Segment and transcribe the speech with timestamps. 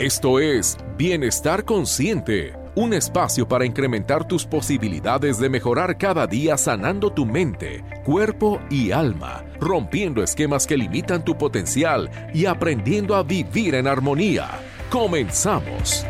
[0.00, 7.12] Esto es Bienestar Consciente, un espacio para incrementar tus posibilidades de mejorar cada día sanando
[7.12, 13.74] tu mente, cuerpo y alma, rompiendo esquemas que limitan tu potencial y aprendiendo a vivir
[13.74, 14.48] en armonía.
[14.88, 16.06] Comenzamos.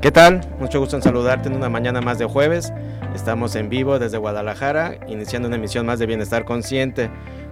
[0.00, 0.40] ¿Qué tal?
[0.58, 2.72] Mucho gusto en saludarte en una mañana más de jueves.
[3.14, 7.08] Estamos en vivo desde Guadalajara, iniciando una emisión más de Bienestar Consciente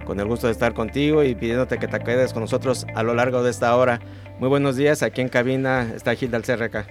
[0.07, 3.13] con el gusto de estar contigo y pidiéndote que te quedes con nosotros a lo
[3.13, 3.99] largo de esta hora.
[4.39, 6.87] Muy buenos días, aquí en cabina está Gilda Alcerreca.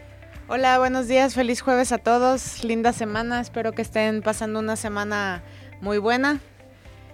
[0.48, 5.42] Hola, buenos días, feliz jueves a todos, linda semana, espero que estén pasando una semana
[5.80, 6.41] muy buena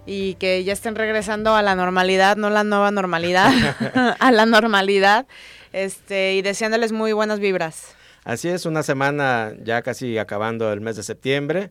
[0.05, 3.53] y que ya estén regresando a la normalidad, no la nueva normalidad,
[4.19, 5.27] a la normalidad,
[5.73, 7.95] este, y deseándoles muy buenas vibras.
[8.25, 11.71] Así es, una semana ya casi acabando el mes de septiembre.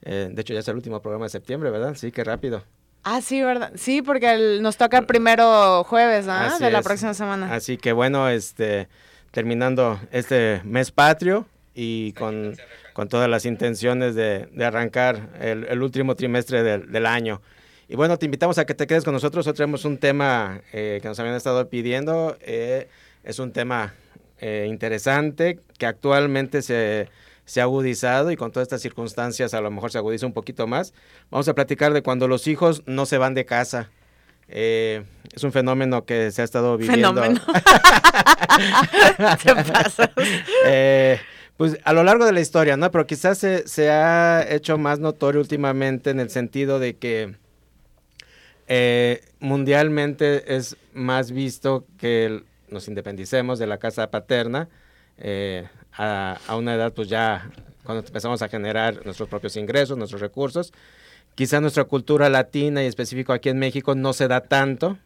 [0.00, 1.94] Eh, de hecho, ya es el último programa de septiembre, ¿verdad?
[1.94, 2.64] Sí, qué rápido.
[3.08, 3.70] Ah, sí, ¿verdad?
[3.76, 6.58] Sí, porque nos toca el primero jueves, ¿no?
[6.58, 7.54] de la próxima semana.
[7.54, 8.88] Así que bueno, este,
[9.30, 12.56] terminando este mes patrio y con,
[13.08, 17.42] todas las intenciones de, arrancar el, último trimestre del, año.
[17.88, 19.46] Y bueno, te invitamos a que te quedes con nosotros.
[19.46, 22.36] Hoy tenemos un tema eh, que nos habían estado pidiendo.
[22.40, 22.88] Eh,
[23.22, 23.94] es un tema
[24.40, 27.08] eh, interesante que actualmente se
[27.46, 30.66] se ha agudizado y con todas estas circunstancias a lo mejor se agudiza un poquito
[30.66, 30.92] más.
[31.30, 33.88] Vamos a platicar de cuando los hijos no se van de casa.
[34.48, 37.14] Eh, es un fenómeno que se ha estado viviendo.
[37.14, 37.40] Fenómeno.
[39.72, 40.12] pasa?
[40.66, 41.18] Eh,
[41.56, 42.90] pues a lo largo de la historia, ¿no?
[42.90, 47.36] Pero quizás se, se, ha hecho más notorio últimamente en el sentido de que
[48.68, 54.68] eh, mundialmente es más visto que nos independicemos de la casa paterna.
[55.18, 57.50] Eh, a, una edad pues ya
[57.84, 60.72] cuando empezamos a generar nuestros propios ingresos, nuestros recursos.
[61.34, 64.98] Quizá nuestra cultura latina y específico aquí en México no se da tanto.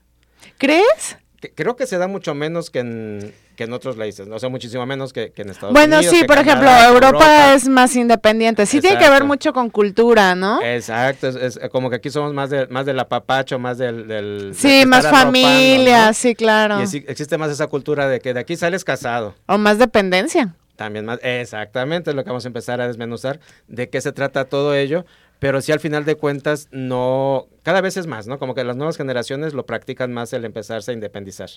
[0.59, 1.19] ¿Crees?
[1.49, 4.37] creo que se da mucho menos que en, que en otros países, ¿no?
[4.37, 5.89] o sea, muchísimo menos que, en Estados Unidos.
[5.89, 8.67] Bueno, sí, por ejemplo, Europa, es más independiente.
[8.67, 10.62] Sí tiene que ver mucho con cultura, ¿no?
[10.62, 14.53] Exacto, es, como que aquí somos más de más del apapacho, más del...
[14.55, 16.81] sí, más familia, sí, claro.
[16.81, 19.34] Y existe más esa cultura de que de aquí sales casado.
[19.47, 20.55] O más dependencia.
[20.81, 24.47] También más, exactamente, es lo que vamos a empezar a desmenuzar, de qué se trata
[24.47, 25.05] todo ello,
[25.41, 28.39] pero si al final de cuentas no, cada vez es más, ¿no?
[28.39, 31.49] Como que las nuevas generaciones lo practican más el empezarse a independizar.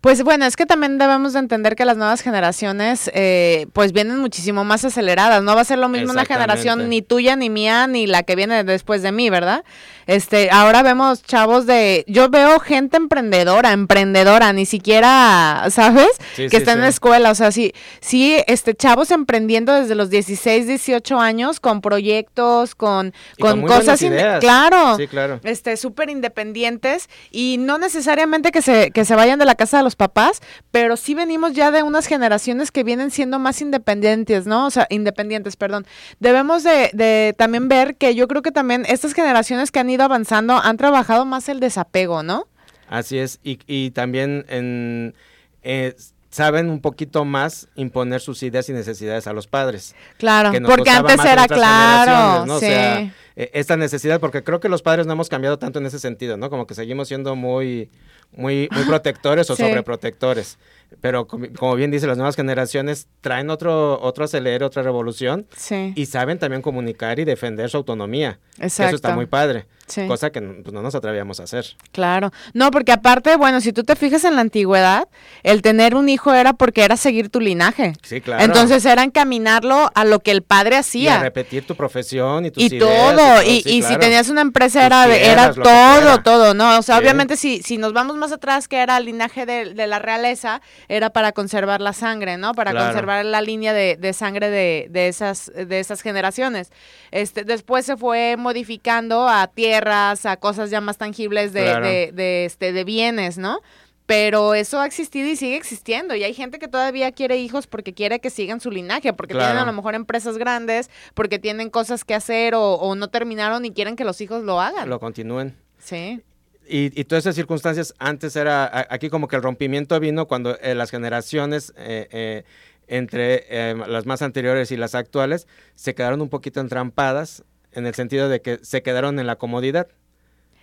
[0.00, 4.18] Pues bueno, es que también debemos de entender que las nuevas generaciones eh, pues vienen
[4.18, 7.86] muchísimo más aceleradas, no va a ser lo mismo una generación ni tuya, ni mía,
[7.88, 9.64] ni la que viene después de mí, ¿verdad?
[10.06, 16.10] Este, ahora vemos chavos de, yo veo gente emprendedora, emprendedora, ni siquiera, ¿sabes?
[16.36, 20.66] que está en la escuela, o sea, sí, sí, este, chavos emprendiendo desde los 16,
[20.66, 24.00] 18 años con proyectos, con con, cosas,
[24.40, 29.44] claro, sí, claro, este, súper independientes y no necesariamente que se, que se vayan de
[29.44, 33.38] la casa de los papás, pero sí venimos ya de unas generaciones que vienen siendo
[33.38, 34.66] más independientes, ¿no?
[34.66, 35.86] O sea, independientes, perdón.
[36.20, 40.04] Debemos de, de también ver que yo creo que también estas generaciones que han ido
[40.04, 42.46] avanzando han trabajado más el desapego, ¿no?
[42.88, 45.14] Así es, y, y también en...
[45.62, 45.94] Eh,
[46.32, 49.94] saben un poquito más imponer sus ideas y necesidades a los padres.
[50.16, 52.46] Claro, porque antes era claro.
[52.46, 52.56] ¿no?
[52.56, 53.02] O sea,
[53.36, 56.38] e, esta necesidad, porque creo que los padres no hemos cambiado tanto en ese sentido,
[56.38, 56.48] ¿no?
[56.48, 57.90] Como que seguimos siendo muy,
[58.32, 60.58] muy, muy protectores o sobreprotectores
[61.00, 65.46] pero como bien dice, las nuevas generaciones traen otro, otro acelere, otra revolución
[65.94, 68.38] y saben también comunicar y defender su autonomía.
[68.58, 69.66] Eso está muy padre.
[70.06, 71.64] Cosa que pues, no nos atrevíamos a hacer.
[71.92, 72.32] Claro.
[72.54, 75.08] No, porque aparte, bueno, si tú te fijas en la antigüedad,
[75.42, 77.92] el tener un hijo era porque era seguir tu linaje.
[78.02, 78.42] Sí, claro.
[78.44, 81.18] Entonces era encaminarlo a lo que el padre hacía.
[81.18, 83.42] Y repetir tu profesión y tus y Todo.
[83.42, 86.78] Y, y, si tenías una empresa era, era todo, todo, ¿no?
[86.78, 89.86] O sea, obviamente si, si nos vamos más atrás, que era el linaje de, de
[89.86, 92.54] la realeza, era para conservar la sangre, ¿no?
[92.54, 96.70] Para conservar la línea de, sangre de, esas, de esas generaciones.
[97.10, 99.46] Este, después se fue modificando a
[99.82, 103.60] tierras, a cosas ya más tangibles de, de, este, de bienes, ¿no?
[104.04, 106.14] pero eso ha existido y sigue existiendo.
[106.14, 109.56] Y hay gente que todavía quiere hijos porque quiere que sigan su linaje, porque tienen
[109.56, 113.70] a lo mejor empresas grandes, porque tienen cosas que hacer o, o, no terminaron y
[113.70, 114.90] quieren que los hijos lo hagan.
[114.90, 115.56] Lo continúen.
[115.78, 116.20] Sí
[116.66, 120.90] y, todas esas circunstancias, antes era, aquí como que el rompimiento vino cuando eh, las
[120.90, 122.44] generaciones eh, eh,
[122.86, 128.28] entre las más anteriores y las actuales se quedaron un poquito entrampadas en el sentido
[128.28, 129.88] de que se quedaron en la comodidad.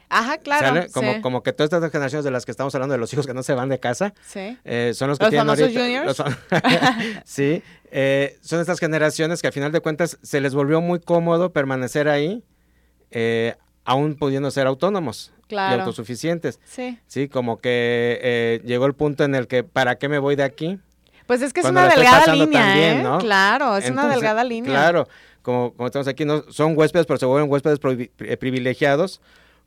[0.09, 0.87] Ajá, claro.
[0.91, 3.33] Como, como que todas estas generaciones de las que estamos hablando, de los hijos que
[3.35, 4.57] no se van de casa, sí.
[4.93, 6.25] son los que tienen ahorita,
[7.25, 7.61] sí,
[8.41, 12.43] son estas generaciones que a final de cuentas se les volvió muy cómodo permanecer ahí,
[13.85, 16.59] aún pudiendo ser autónomos y autosuficientes.
[16.65, 16.99] Sí.
[17.07, 20.43] Sí, como que eh, llegó el punto en el que, ¿para qué me voy de
[20.43, 20.79] aquí?
[21.25, 23.03] Pues es que es una delgada línea, ¿eh?
[23.19, 24.71] Claro, es una delgada línea.
[24.71, 25.07] Claro,
[25.41, 27.79] como, como estamos aquí, no son huéspedes, pero se vuelven huéspedes
[28.19, 29.21] eh, privilegiados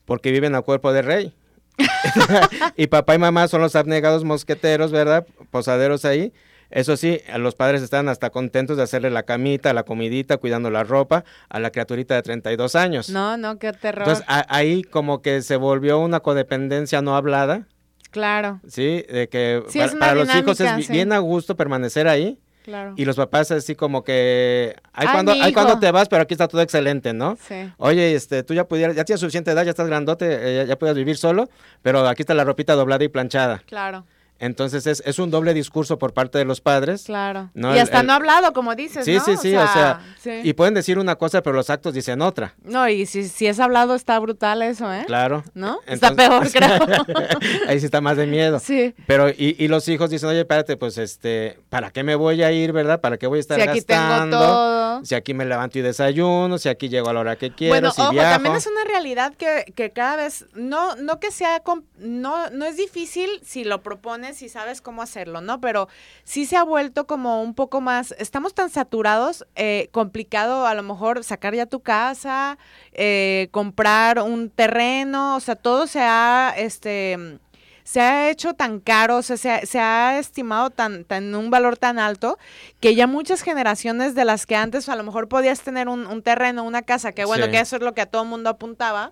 [0.05, 1.33] porque viven a cuerpo de rey.
[2.77, 5.25] y papá y mamá son los abnegados mosqueteros, ¿verdad?
[5.51, 6.33] Posaderos ahí.
[6.69, 10.83] Eso sí, los padres están hasta contentos de hacerle la camita, la comidita, cuidando la
[10.83, 13.09] ropa a la criaturita de 32 años.
[13.09, 14.07] No, no, qué terror.
[14.07, 17.67] Entonces ahí como que se volvió una codependencia no hablada.
[18.09, 18.59] Claro.
[18.67, 19.63] Sí, de que
[19.99, 22.39] para, los hijos es bien a gusto permanecer ahí.
[22.63, 22.93] Claro.
[22.95, 26.47] Y los papás así como que hay cuando hay cuando te vas, pero aquí está
[26.47, 27.37] todo excelente, ¿no?
[27.47, 27.69] Sí.
[27.77, 30.79] Oye, este, tú ya pudieras, ya tienes suficiente edad, ya estás grandote, eh, ya, ya
[30.79, 31.49] puedes vivir solo,
[31.81, 33.61] pero aquí está la ropita doblada y planchada.
[33.67, 34.05] Claro.
[34.43, 37.03] Entonces es, es, un doble discurso por parte de los padres.
[37.05, 37.49] Claro.
[37.55, 39.05] Y hasta no hablado, como dices.
[39.05, 40.01] Sí, sí, sí, o sea,
[40.43, 42.53] y pueden decir una cosa, pero los actos dicen otra.
[42.61, 45.05] No, y si, si es hablado está brutal eso, ¿eh?
[45.07, 45.45] Claro.
[45.53, 45.79] ¿No?
[45.87, 46.77] está peor, creo.
[47.69, 48.59] ahí sí está más de miedo.
[48.59, 48.93] Sí.
[49.07, 52.51] Pero, y, y, los hijos dicen, oye, espérate, pues, este, ¿para qué me voy a
[52.51, 52.99] ir, verdad?
[52.99, 55.05] ¿Para qué voy a estar si aquí Tengo todo.
[55.05, 57.91] Si aquí me levanto y desayuno, si aquí llego a la hora que quiero, bueno,
[57.91, 61.61] si ojo, también es una realidad que, que cada vez, no, no que sea,
[61.97, 65.61] no, no es difícil si lo propones, si sabes cómo hacer hacerlo, ¿no?
[65.61, 65.87] Pero
[66.23, 70.81] sí se ha vuelto como un poco más, estamos tan saturados, eh, complicado a lo
[70.81, 72.57] mejor sacar ya tu casa,
[72.93, 77.39] eh, comprar un terreno, o sea, todo se ha, este,
[77.83, 81.51] se ha hecho tan caro, o sea, se ha, se ha estimado tan, tan un
[81.51, 82.39] valor tan alto
[82.79, 86.63] que ya muchas generaciones de las que antes a lo mejor podías tener un, terreno,
[86.63, 89.11] una casa, que bueno, que eso es lo que a todo mundo apuntaba,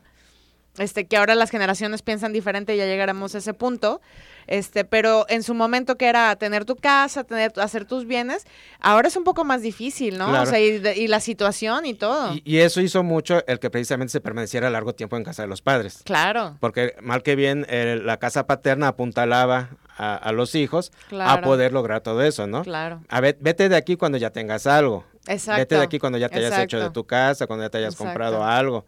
[0.78, 4.02] este, que ahora las generaciones piensan diferente y ya llegaremos a ese punto.
[4.48, 8.46] Este, pero en su momento que era tener tu casa, tener, hacer tus bienes,
[8.80, 10.42] ahora es un poco más difícil, ¿no?
[10.42, 12.34] O sea, y, la situación y todo.
[12.44, 15.62] Y, eso hizo mucho el que precisamente se permaneciera largo tiempo en casa de los
[15.62, 16.02] padres.
[16.04, 16.58] Claro.
[16.60, 22.24] Porque mal que bien, la casa paterna apuntalaba a, los hijos a poder lograr todo
[22.24, 22.64] eso, ¿no?
[22.64, 23.02] Claro.
[23.10, 25.06] A ver, vete de aquí cuando ya tengas algo.
[25.28, 25.60] Exacto.
[25.60, 27.96] Vete de aquí cuando ya te hayas hecho de tu casa, cuando ya te hayas
[27.96, 28.86] comprado algo.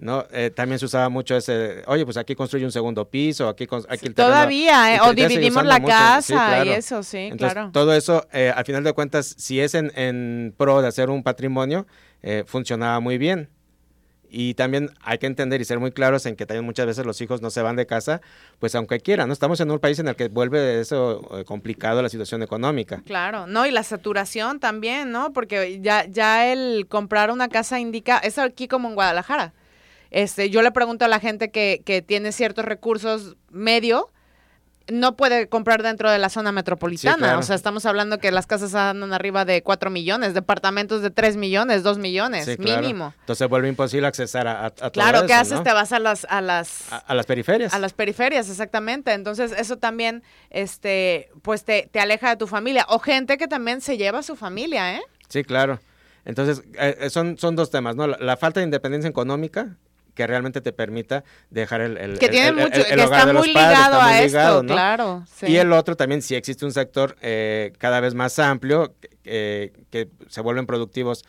[0.00, 0.24] ¿no?
[0.32, 4.10] Eh, también se usaba mucho ese, oye, pues aquí construye un segundo piso, aquí, aquí
[4.10, 7.70] Todavía, eh, o dividimos la casa y eso, sí, claro.
[7.72, 11.22] Todo eso, eh, al final de cuentas, si es en, en pro de hacer un
[11.22, 11.86] patrimonio,
[12.46, 13.50] funcionaba muy bien.
[14.30, 17.20] Y también hay que entender y ser muy claros en que también muchas veces los
[17.20, 18.20] hijos no se van de casa,
[18.58, 19.32] pues aunque quieran, ¿no?
[19.32, 23.02] Estamos en un país en el que vuelve eso complicado la situación económica.
[23.06, 25.32] Claro, no, y la saturación también, ¿no?
[25.32, 29.52] Porque ya, ya el comprar una casa indica, es aquí como en Guadalajara.
[30.10, 34.10] Este, yo le pregunto a la gente que, que tiene ciertos recursos medio,
[34.88, 37.38] no puede comprar dentro de la zona metropolitana.
[37.38, 41.36] O sea, estamos hablando que las casas andan arriba de 4 millones, departamentos de 3
[41.36, 43.12] millones, 2 millones, mínimo.
[43.20, 45.62] Entonces vuelve imposible accesar a, a, todo Claro, ¿qué haces?
[45.62, 46.26] Te vas a las...
[46.28, 47.74] A las, a, las periferias.
[47.74, 49.12] A las periferias, exactamente.
[49.12, 52.86] Entonces eso también, este, pues te, te aleja de tu familia.
[52.88, 55.02] O gente que también se lleva a su familia, ¿eh?
[55.28, 55.80] Sí, claro.
[56.24, 58.06] Entonces, eh, eh, son, son dos temas, ¿no?
[58.06, 59.76] la, falta de independencia económica
[60.16, 64.20] que realmente te permita dejar el, el, que tiene mucho, que está muy ligado a
[64.20, 65.24] esto, claro.
[65.42, 70.08] Y el otro también, si existe un sector eh, cada vez más amplio, eh, que
[70.28, 71.24] se vuelven productivos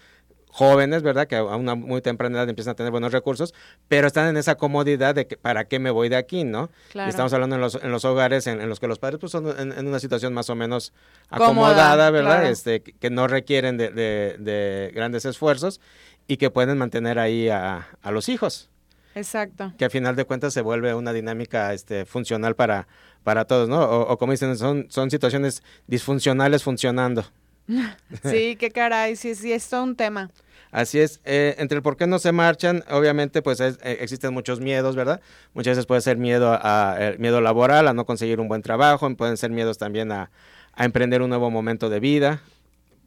[0.58, 1.28] jóvenes, ¿verdad?
[1.28, 3.54] Que a una muy temprana edad empiezan a tener buenos recursos,
[3.88, 6.72] pero están en esa comodidad de que, para qué me voy de aquí, ¿no?
[6.92, 7.10] Claro.
[7.10, 9.88] estamos hablando en los, en los hogares en, los que los padres pues, son en,
[9.88, 10.94] una situación más o menos
[11.30, 12.50] acomodada, ¿verdad?
[12.50, 15.80] Este, que no requieren de, de, de, grandes esfuerzos
[16.28, 18.70] y que pueden mantener ahí a, a los hijos.
[19.18, 19.74] Exacto.
[19.78, 22.88] Que a final de cuentas se vuelve una dinámica este, funcional para,
[23.24, 23.82] para todos, ¿no?
[23.82, 27.26] O, como dicen, son, son situaciones disfuncionales funcionando.
[28.24, 30.30] sí, qué caray, sí, sí, es todo un tema.
[30.72, 34.60] Así es, eh, entre el por qué no se marchan, obviamente pues eh, existen muchos
[34.60, 35.22] miedos, ¿verdad?
[35.54, 39.38] Muchas veces puede ser miedo a, miedo laboral, a no conseguir un buen trabajo, pueden
[39.38, 40.30] ser miedos también a,
[40.74, 42.42] a emprender un nuevo momento de vida,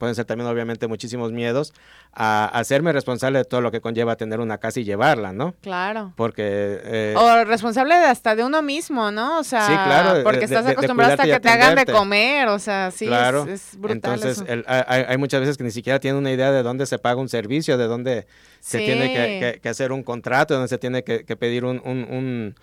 [0.00, 1.74] pueden ser también obviamente muchísimos miedos
[2.14, 5.54] a, hacerme responsable de todo lo que conlleva tener una casa y llevarla, ¿no?
[5.60, 6.14] Claro.
[6.16, 6.80] Porque...
[6.82, 9.38] Eh, o responsable de hasta de uno mismo, ¿no?
[9.38, 12.90] O sea, sí, claro, porque estás acostumbrado hasta que te hagan de comer, o sea,
[12.90, 13.46] sí, claro.
[13.46, 16.98] es, brutal Entonces, hay, muchas veces que ni siquiera tienen una idea de dónde se
[16.98, 18.26] paga un servicio, de dónde
[18.60, 22.54] se tiene que, hacer un contrato, de dónde se tiene que, pedir un, un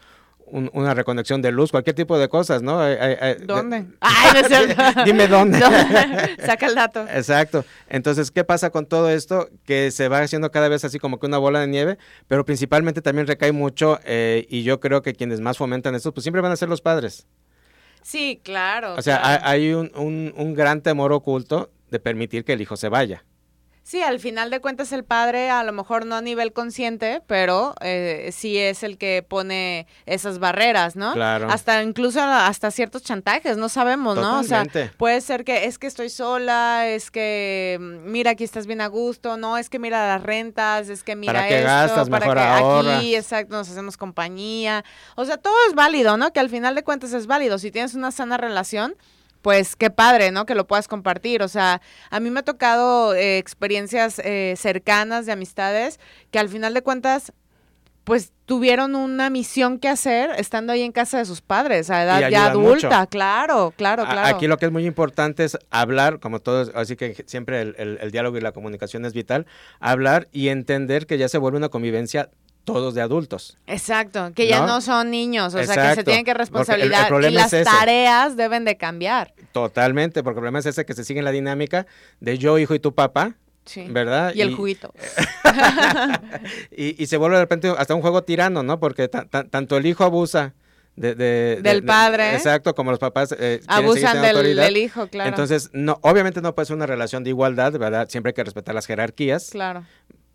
[0.52, 2.80] una reconexión de luz, cualquier tipo de cosas, ¿no?
[3.46, 3.86] ¿Dónde?
[4.02, 4.44] Ay,
[5.06, 5.60] Dime dónde.
[6.46, 7.06] Saca el dato.
[7.10, 7.66] Exacto.
[7.90, 9.50] Entonces, ¿qué pasa con todo esto?
[9.66, 13.02] Que se va haciendo cada vez así como que una bola de nieve, pero principalmente
[13.02, 16.52] también recae mucho, eh, y yo creo que quienes más fomentan esto, pues siempre van
[16.52, 17.28] a ser los padres.
[18.02, 18.96] Sí, claro.
[18.96, 22.90] O sea, hay un, un, un gran temor oculto de permitir que el hijo se
[22.90, 23.26] vaya.
[23.88, 27.74] Sí, al final de cuentas el padre, a lo mejor no a nivel consciente, pero
[27.80, 31.14] eh, sí es el que pone esas barreras, ¿no?
[31.14, 31.48] Claro.
[31.50, 34.42] Hasta incluso hasta ciertos chantajes, no sabemos, ¿no?
[34.42, 34.66] O sea,
[34.98, 38.88] puede ser que es que estoy sola, es que mm, mira aquí estás bien a
[38.88, 42.10] gusto, no, es que mira las rentas, es que mira ¿Para qué gastas?
[42.10, 44.84] para mejor que aquí, exacto, nos hacemos compañía.
[45.16, 46.34] O sea, todo es válido, ¿no?
[46.34, 47.58] Que al final de cuentas es válido.
[47.58, 48.96] Si tienes una sana relación,
[49.48, 50.46] pues qué padre, ¿no?
[50.46, 51.42] Que lo puedas compartir.
[51.42, 56.02] O sea, a mí me ha tocado eh, experiencias eh, cercanas de amistades
[56.32, 57.32] que al final de cuentas
[58.04, 62.30] pues tuvieron una misión que hacer estando ahí en casa de sus padres, a edad
[62.30, 64.36] ya adulta, claro, claro, claro.
[64.36, 68.38] Aquí lo que es muy importante es hablar, como todos, así que siempre el, diálogo
[68.38, 69.46] y la comunicación es vital,
[69.80, 72.32] hablar y entender que ya se vuelve una convivencia
[72.68, 73.58] todos de adultos.
[73.66, 77.50] Exacto, que ya no son niños, o sea, que se tienen que responsabilizar y las
[77.50, 79.34] tareas deben de cambiar.
[79.54, 81.88] Totalmente, porque el problema es ese que se sigue en la dinámica
[82.20, 83.86] de yo, hijo y tu papá, Sí.
[83.90, 84.34] ¿Verdad?
[84.34, 84.94] Y el juguito.
[86.72, 88.80] y, se vuelve de repente hasta un juego tirano, ¿no?
[88.80, 90.54] Porque tanto el hijo abusa
[90.96, 91.16] de,
[91.62, 92.34] del padre.
[92.34, 95.30] exacto, como los papás eh, abusan del, hijo, claro.
[95.30, 98.08] Entonces, no, obviamente no puede ser una relación de igualdad, ¿verdad?
[98.08, 99.50] Siempre hay que respetar las jerarquías.
[99.52, 99.84] Claro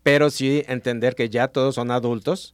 [0.03, 2.53] pero sí entender que ya todos son adultos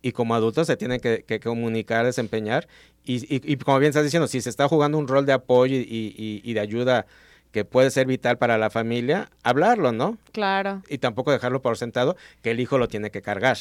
[0.00, 2.68] y como adultos se tienen que, comunicar, desempeñar
[3.04, 6.60] y, como bien estás diciendo, si se está jugando un rol de apoyo y, de
[6.60, 7.06] ayuda
[7.52, 10.18] que puede ser vital para la familia, hablarlo, ¿no?
[10.32, 10.82] Claro.
[10.88, 13.58] Y tampoco dejarlo por sentado que el hijo lo tiene que cargar.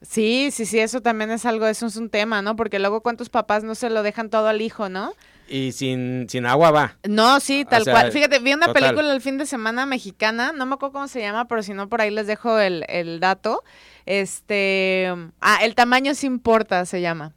[0.00, 2.56] Sí, sí, sí, eso también es algo, eso es un tema, ¿no?
[2.56, 5.12] Porque luego cuántos papás no se lo dejan todo al hijo, ¿no?
[5.48, 6.96] Y sin, sin agua va.
[7.04, 8.12] No, sí, tal cual.
[8.12, 11.46] Fíjate, vi una película el fin de semana mexicana, no me acuerdo cómo se llama,
[11.46, 13.62] pero si no, por ahí les dejo el, el dato.
[14.06, 17.32] Este, ah, El tamaño sí importa, se llama.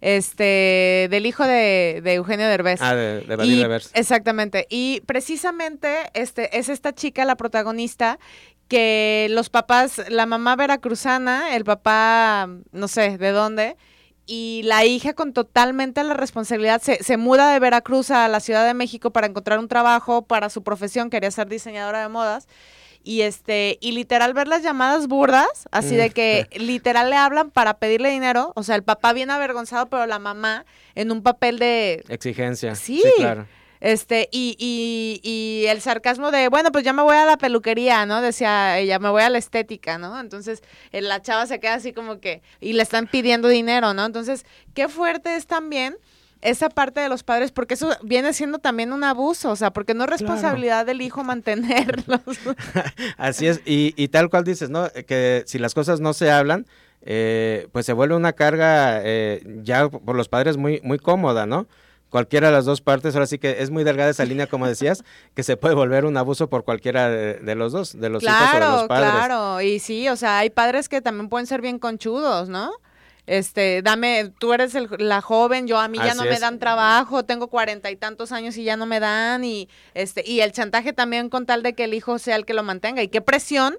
[0.00, 2.80] Este, del hijo de, de Eugenio Derbez.
[2.80, 3.90] Ah, de, de Derbez.
[3.94, 4.66] Exactamente.
[4.70, 8.18] Y precisamente este, es esta chica, la protagonista,
[8.68, 13.76] que los papás, la mamá veracruzana, el papá, no sé de dónde,
[14.32, 18.64] y la hija con totalmente la responsabilidad se, se, muda de Veracruz a la Ciudad
[18.64, 22.46] de México para encontrar un trabajo para su profesión, quería ser diseñadora de modas.
[23.02, 27.78] Y este, y literal ver las llamadas burdas, así de que literal le hablan para
[27.78, 32.04] pedirle dinero, o sea, el papá bien avergonzado, pero la mamá en un papel de
[32.08, 32.76] exigencia.
[32.76, 33.48] Sí, sí claro.
[33.80, 38.04] Este, y, y, y el sarcasmo de, bueno, pues ya me voy a la peluquería,
[38.04, 38.20] ¿no?
[38.20, 40.20] Decía ella, me voy a la estética, ¿no?
[40.20, 44.04] Entonces, eh, la chava se queda así como que, y le están pidiendo dinero, ¿no?
[44.04, 44.44] Entonces,
[44.74, 45.96] qué fuerte es también
[46.42, 49.94] esa parte de los padres, porque eso viene siendo también un abuso, o sea, porque
[49.94, 52.20] no es responsabilidad del hijo mantenerlos.
[53.16, 54.88] Así es, y, y, tal cual dices, ¿no?
[55.06, 56.66] Que si las cosas no se hablan,
[57.02, 61.66] eh, pues se vuelve una carga eh, ya por los padres muy, muy cómoda, ¿no?
[62.10, 65.04] Cualquiera de las dos partes, ahora sí que es muy delgada esa línea, como decías,
[65.34, 68.54] que se puede volver un abuso por cualquiera de, los dos, de los hijos o
[68.54, 69.10] de los padres.
[69.12, 72.72] Claro, y sí, o sea, hay padres que también pueden ser bien conchudos, ¿no?
[73.26, 77.46] Este, dame, tú eres la joven, yo a mí ya no me dan trabajo, tengo
[77.46, 81.28] cuarenta y tantos años y ya no me dan, y este, y el chantaje también
[81.28, 83.76] con tal de que el hijo sea el que lo mantenga, y qué presión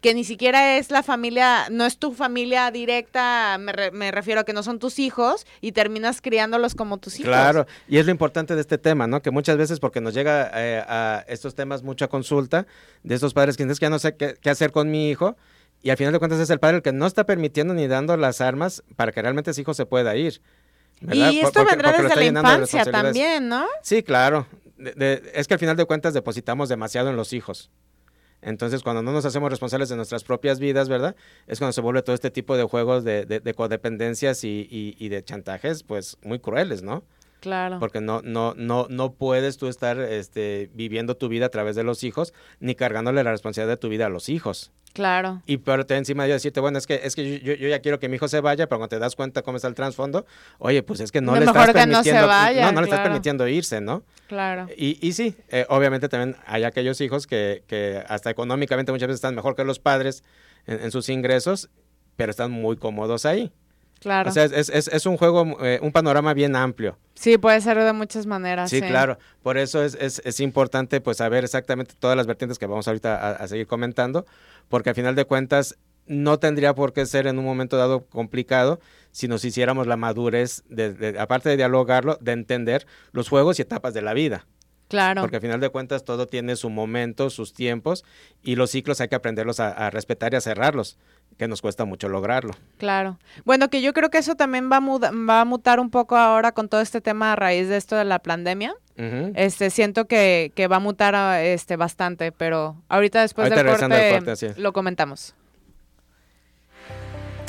[0.00, 4.52] que ni siquiera es la familia, no es tu familia directa, me, refiero a que
[4.52, 7.28] no son tus hijos y terminas criándolos como tus hijos.
[7.28, 9.20] Claro, y es lo importante de este tema, ¿no?
[9.20, 12.66] Que muchas veces porque nos llega eh, a estos temas mucha consulta
[13.02, 15.36] de estos padres que dicen que ya no sé qué, hacer con mi hijo
[15.82, 18.16] y al final de cuentas es el padre el que no está permitiendo ni dando
[18.16, 20.40] las armas para que realmente ese hijo se pueda ir.
[21.12, 23.66] Y esto vendrá desde la infancia también, ¿no?
[23.82, 24.46] Sí, claro.
[24.78, 27.70] es que al final de cuentas depositamos demasiado en los hijos.
[28.42, 31.16] Entonces, cuando no nos hacemos responsables de nuestras propias vidas, ¿verdad?
[31.46, 36.18] Es cuando se vuelve todo este tipo de juegos de, codependencias y, de chantajes, pues
[36.22, 37.04] muy crueles, ¿no?
[37.40, 37.78] Claro.
[37.78, 41.82] Porque no, no, no, no puedes tú estar este, viviendo tu vida a través de
[41.82, 44.72] los hijos, ni cargándole la responsabilidad de tu vida a los hijos.
[44.92, 45.42] Claro.
[45.46, 48.08] Y pero te encima de decirte, bueno, es que, es que yo, ya quiero que
[48.08, 50.26] mi hijo se vaya, pero cuando te das cuenta cómo está el trasfondo,
[50.58, 54.02] oye, pues es que no, le estás permitiendo, no, no, le estás permitiendo irse, ¿no?
[54.26, 54.68] Claro.
[54.76, 59.18] Y, y sí, eh, obviamente también hay aquellos hijos que, que hasta económicamente muchas veces
[59.18, 60.24] están mejor que los padres
[60.66, 61.70] en, sus ingresos,
[62.16, 63.52] pero están muy cómodos ahí.
[64.00, 64.30] Claro.
[64.30, 66.98] O sea, es, es, es un juego, eh, un panorama bien amplio.
[67.14, 68.70] Sí, puede ser de muchas maneras.
[68.70, 69.18] Sí, claro.
[69.42, 73.32] Por eso es, es, es, importante pues saber exactamente todas las vertientes que vamos ahorita
[73.32, 74.24] a seguir comentando,
[74.68, 75.76] porque al final de cuentas
[76.10, 78.80] no tendría por qué ser en un momento dado complicado
[79.12, 83.94] si nos hiciéramos la madurez, de, aparte de dialogarlo, de entender los juegos y etapas
[83.94, 84.46] de la vida.
[84.90, 85.20] Claro.
[85.20, 88.04] Porque al final de cuentas todo tiene su momento, sus tiempos,
[88.42, 90.98] y los ciclos hay que aprenderlos a, respetar y a cerrarlos,
[91.38, 92.54] que nos cuesta mucho lograrlo.
[92.76, 93.16] Claro.
[93.44, 96.50] Bueno, que yo creo que eso también va a, va a mutar un poco ahora
[96.50, 98.74] con todo este tema a raíz de esto de la pandemia.
[99.34, 104.74] Este, siento que, que, va a mutar este bastante, pero ahorita después del corte, lo
[104.74, 105.34] comentamos.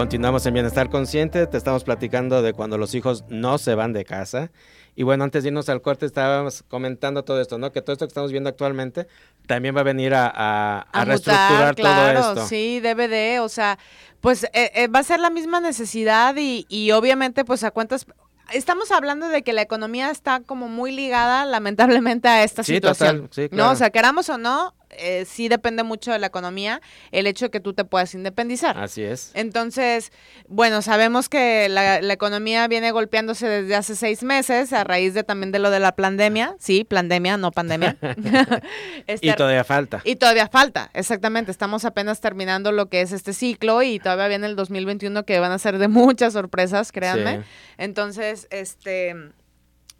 [0.00, 4.06] Continuamos en Bienestar Consciente, te estamos platicando de cuando los hijos no se van de
[4.06, 4.50] casa.
[4.96, 7.70] Y bueno, antes de irnos al corte estábamos comentando todo esto, ¿no?
[7.70, 9.08] Que todo esto que estamos viendo actualmente
[9.46, 12.46] también va a venir a, reestructurar todo esto.
[12.46, 13.78] Sí, debe de, o sea,
[14.22, 18.06] pues eh, eh, va a ser la misma necesidad y, y obviamente pues a cuentas
[18.54, 23.28] estamos hablando de que la economía está como muy ligada, lamentablemente, a esta situación.
[23.32, 26.80] sí, No, o sea, queramos o no, eh, sí depende mucho de la economía
[27.12, 28.78] el hecho de que tú te puedas independizar.
[28.78, 29.30] Así es.
[29.34, 30.12] Entonces,
[30.48, 35.52] bueno, sabemos que la, economía viene golpeándose desde hace seis meses a raíz de también
[35.52, 36.56] de lo de la pandemia.
[36.58, 37.96] Sí, pandemia, no pandemia.
[39.06, 40.00] Este, y todavía falta.
[40.04, 41.50] Y todavía falta, exactamente.
[41.50, 45.52] Estamos apenas terminando lo que es este ciclo y todavía viene el 2021 que van
[45.52, 47.44] a ser de muchas sorpresas, créanme.
[47.78, 49.14] Entonces, este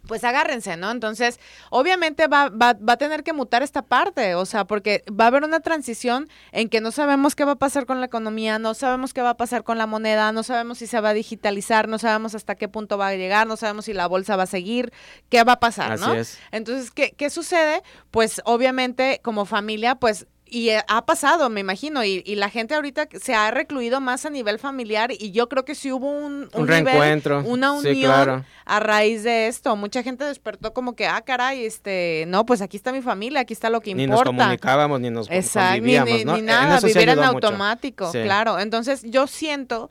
[0.07, 0.91] pues agárrense, ¿no?
[0.91, 1.39] Entonces,
[1.69, 5.27] obviamente va, va, va, a tener que mutar esta parte, o sea, porque va a
[5.27, 8.73] haber una transición en que no sabemos qué va a pasar con la economía, no
[8.73, 11.87] sabemos qué va a pasar con la moneda, no sabemos si se va a digitalizar,
[11.87, 14.47] no sabemos hasta qué punto va a llegar, no sabemos si la bolsa va a
[14.47, 14.91] seguir,
[15.29, 16.13] qué va a pasar, ¿no?
[16.51, 17.83] Entonces, ¿qué, ¿qué sucede?
[18.09, 22.75] Pues obviamente como familia, pues y eh, ha pasado, me imagino, y, y, la gente
[22.75, 26.49] ahorita se ha recluido más a nivel familiar y yo creo que sí hubo un,
[26.53, 29.77] un, reencuentro, una unión a raíz de esto.
[29.77, 33.53] Mucha gente despertó como que, ah, caray, este, no, pues aquí está mi familia, aquí
[33.53, 34.05] está lo que importa.
[34.05, 38.59] Ni nos comunicábamos, ni nos Exacto, ni, ni, nada, vivir en automático, claro.
[38.59, 39.89] Entonces yo siento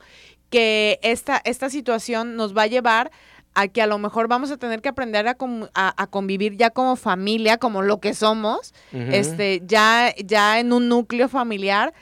[0.51, 3.09] que esta, esta situación nos va a llevar
[3.53, 5.35] a que a lo mejor vamos a tener que aprender a,
[5.73, 11.27] a, convivir ya como familia, como lo que somos, este, ya, ya en un núcleo
[11.27, 11.93] familiar,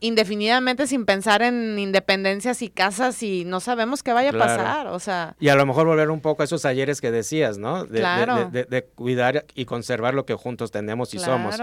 [0.00, 4.98] indefinidamente sin pensar en independencias y casas y no sabemos qué vaya a pasar, o
[4.98, 5.34] sea...
[5.38, 7.84] Y a lo mejor volver un poco a esos ayeres que decías, ¿no?
[7.84, 8.50] De, claro.
[8.50, 11.60] de, cuidar y conservar lo que juntos tenemos y somos.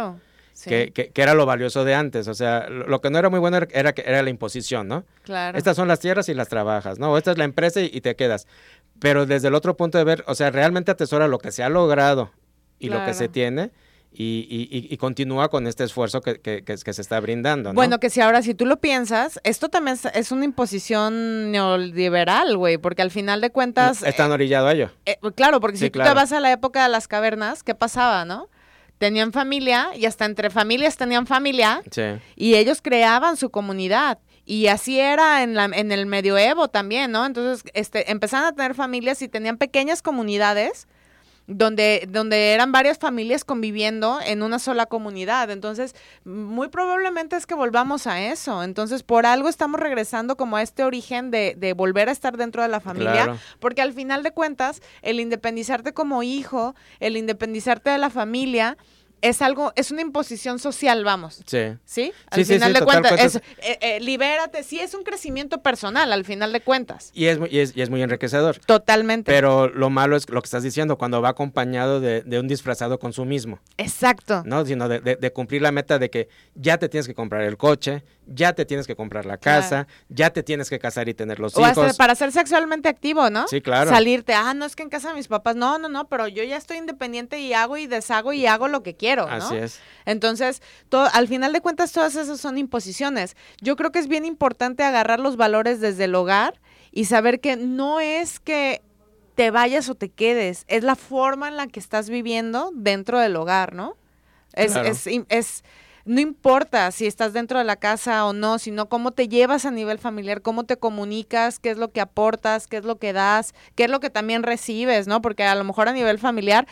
[0.65, 2.28] Que, que, era lo valioso de antes.
[2.28, 5.04] O sea, lo, que no era muy bueno era, era la imposición, ¿no?
[5.24, 5.58] Claro.
[5.58, 7.12] Estas son las tierras y las trabajas, ¿no?
[7.12, 8.48] O esta es la empresa y, te quedas.
[9.04, 11.68] Pero desde el otro punto de ver, o sea, realmente atesora lo que se ha
[11.68, 12.32] logrado
[12.80, 13.72] y lo que se tiene.
[14.13, 17.72] Y, y, y, continúa con este esfuerzo que, que, que, se está brindando.
[17.72, 17.76] ¿no?
[17.76, 22.78] Bueno, que si ahora, si tú lo piensas, esto también es, una imposición neoliberal, güey,
[22.78, 24.04] porque al final de cuentas...
[24.04, 24.92] Están eh, orillados a ello.
[25.08, 28.24] Eh, claro, porque si tú te vas a la época de las cavernas, ¿qué pasaba,
[28.24, 28.50] no?
[29.00, 31.82] tenían familia y hasta entre familias tenían familia
[32.38, 34.20] y ellos creaban su comunidad.
[34.45, 37.25] Y así era en, la, en el medioevo también, ¿no?
[37.25, 40.88] Entonces, este, empezaron a tener familias y tenían pequeñas comunidades
[41.47, 45.49] donde, donde eran varias familias conviviendo en una sola comunidad.
[45.51, 48.63] Entonces, muy probablemente es que volvamos a eso.
[48.63, 52.62] Entonces, por algo estamos regresando como a este origen de, de volver a estar dentro
[52.62, 57.97] de la familia, porque al final de cuentas, el independizarte como hijo, el independizarte de
[57.97, 58.77] la familia,
[59.24, 61.42] es algo, es una imposición social, vamos.
[61.46, 61.78] Sí.
[61.86, 62.12] ¿Sí?
[62.30, 66.60] Al final de cuentas, eh, eh, libérate, sí, es un crecimiento personal, al final de
[66.60, 67.10] cuentas.
[67.14, 68.60] Y es, y es, y es muy enriquecedor.
[68.60, 69.32] Totalmente.
[69.32, 73.00] Pero lo malo es lo que estás diciendo, cuando va acompañado de, de un disfrazado
[73.00, 73.60] consumismo.
[73.78, 74.44] Exacto.
[74.46, 74.66] ¿No?
[74.66, 78.04] Sino de, de, cumplir la meta de que ya te tienes que comprar el coche,
[78.28, 81.58] ya te tienes que comprar la casa, ya te tienes que casar y tener los
[81.58, 81.98] hijos.
[81.98, 83.48] Para ser sexualmente activo, ¿no?
[83.48, 83.90] Sí, claro.
[83.90, 86.44] Salirte, ah, no es que en casa de mis papás, no, no, no, pero yo
[86.44, 89.23] ya estoy independiente y hago y deshago y hago lo que quiero, ¿no?
[89.28, 89.80] Así es.
[90.06, 93.36] Entonces, todo, al final de cuentas, todas esas son imposiciones.
[93.62, 96.60] Yo creo que es bien importante agarrar los valores desde el hogar
[96.91, 98.82] y saber que no es que
[99.36, 103.36] te vayas o te quedes, es la forma en la que estás viviendo dentro del
[103.36, 103.97] hogar, ¿no?
[104.54, 105.63] Es, es, es
[106.06, 109.71] no importa si estás dentro de la casa o no, sino cómo te llevas a
[109.71, 113.54] nivel familiar, cómo te comunicas, qué es lo que aportas, qué es lo que das,
[113.76, 115.21] qué es lo que también recibes, ¿no?
[115.21, 116.67] Porque a lo mejor a nivel familiar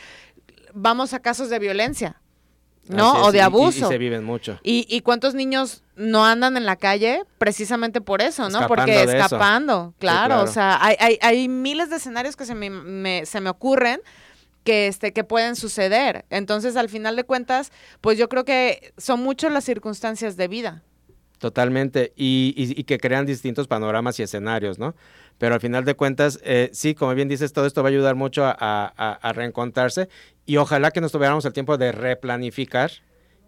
[0.74, 2.21] vamos a casos de violencia.
[2.92, 3.24] ¿No?
[3.24, 3.86] o de abuso.
[3.86, 4.60] Y, se viven mucho.
[4.64, 8.68] Y, cuántos niños no andan en la calle precisamente por eso, ¿no?
[8.68, 13.42] Porque escapando, claro, O sea, hay, hay, hay, miles de escenarios que se me, se
[13.42, 14.02] me ocurren
[14.64, 16.26] que este que pueden suceder.
[16.30, 20.84] Entonces, al final de cuentas, pues yo creo que son muchas las circunstancias de vida.
[21.40, 24.94] Totalmente, y, y, que crean distintos panoramas y escenarios, ¿no?
[25.40, 28.14] Pero al final de cuentas, eh, sí, como bien dices, todo esto va a ayudar
[28.14, 30.08] mucho a, a reencontrarse
[30.46, 32.92] y ojalá que nos tuviéramos el tiempo de replanificar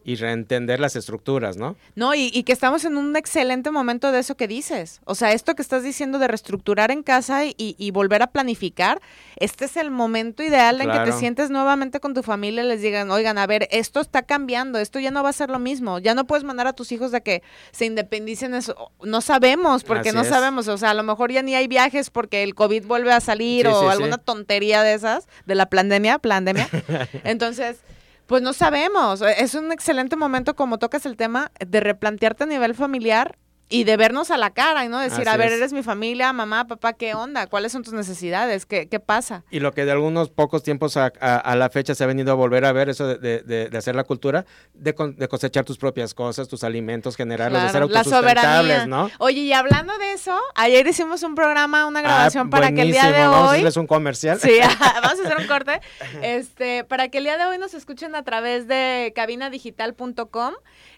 [0.04, 1.76] y reentender las estructuras, ¿no?
[1.96, 5.02] No, y, y, que estamos en un excelente momento de eso que dices.
[5.06, 9.02] O sea, esto que estás diciendo de reestructurar en casa y, y volver a planificar,
[9.38, 12.82] este es el momento ideal en que te sientes nuevamente con tu familia y les
[12.82, 16.00] digan, oigan, a ver, esto está cambiando, esto ya no va a ser lo mismo,
[16.00, 18.92] ya no puedes mandar a tus hijos de que se independicen, eso.
[19.04, 22.44] no sabemos, porque no sabemos, o sea, a lo mejor ya ni hay viajes porque
[22.44, 26.70] el COVID vuelve a salir o alguna tontería de esas, de la pandemia, pandemia.
[27.24, 27.78] Entonces
[28.28, 29.22] pues no sabemos.
[29.22, 33.38] Es un excelente momento, como tocas el tema, de replantearte a nivel familiar
[33.70, 36.68] y de vernos a la cara y no decir, a ver, eres mi familia, mamá,
[36.68, 37.48] papá, ¿qué onda?
[37.48, 38.66] ¿Cuáles son tus necesidades?
[38.66, 39.44] ¿Qué, qué pasa?
[39.50, 41.12] Y lo que de algunos pocos tiempos a,
[41.56, 44.46] la fecha se ha venido a volver a ver, eso de, de, hacer la cultura,
[44.74, 49.10] de, cosechar tus propias cosas, tus alimentos, generarlos, de ser autosustentables, ¿no?
[49.18, 52.92] Oye, y hablando de eso, ayer hicimos un programa, una ah, grabación para que el
[52.92, 53.34] día de hoy...
[53.34, 54.40] Vamos a hacerles un comercial.
[54.40, 54.60] Sí,
[55.02, 55.82] vamos a hacer un corte.
[56.22, 60.54] Este, para que el día de hoy nos escuchen a través de cabinadigital.com.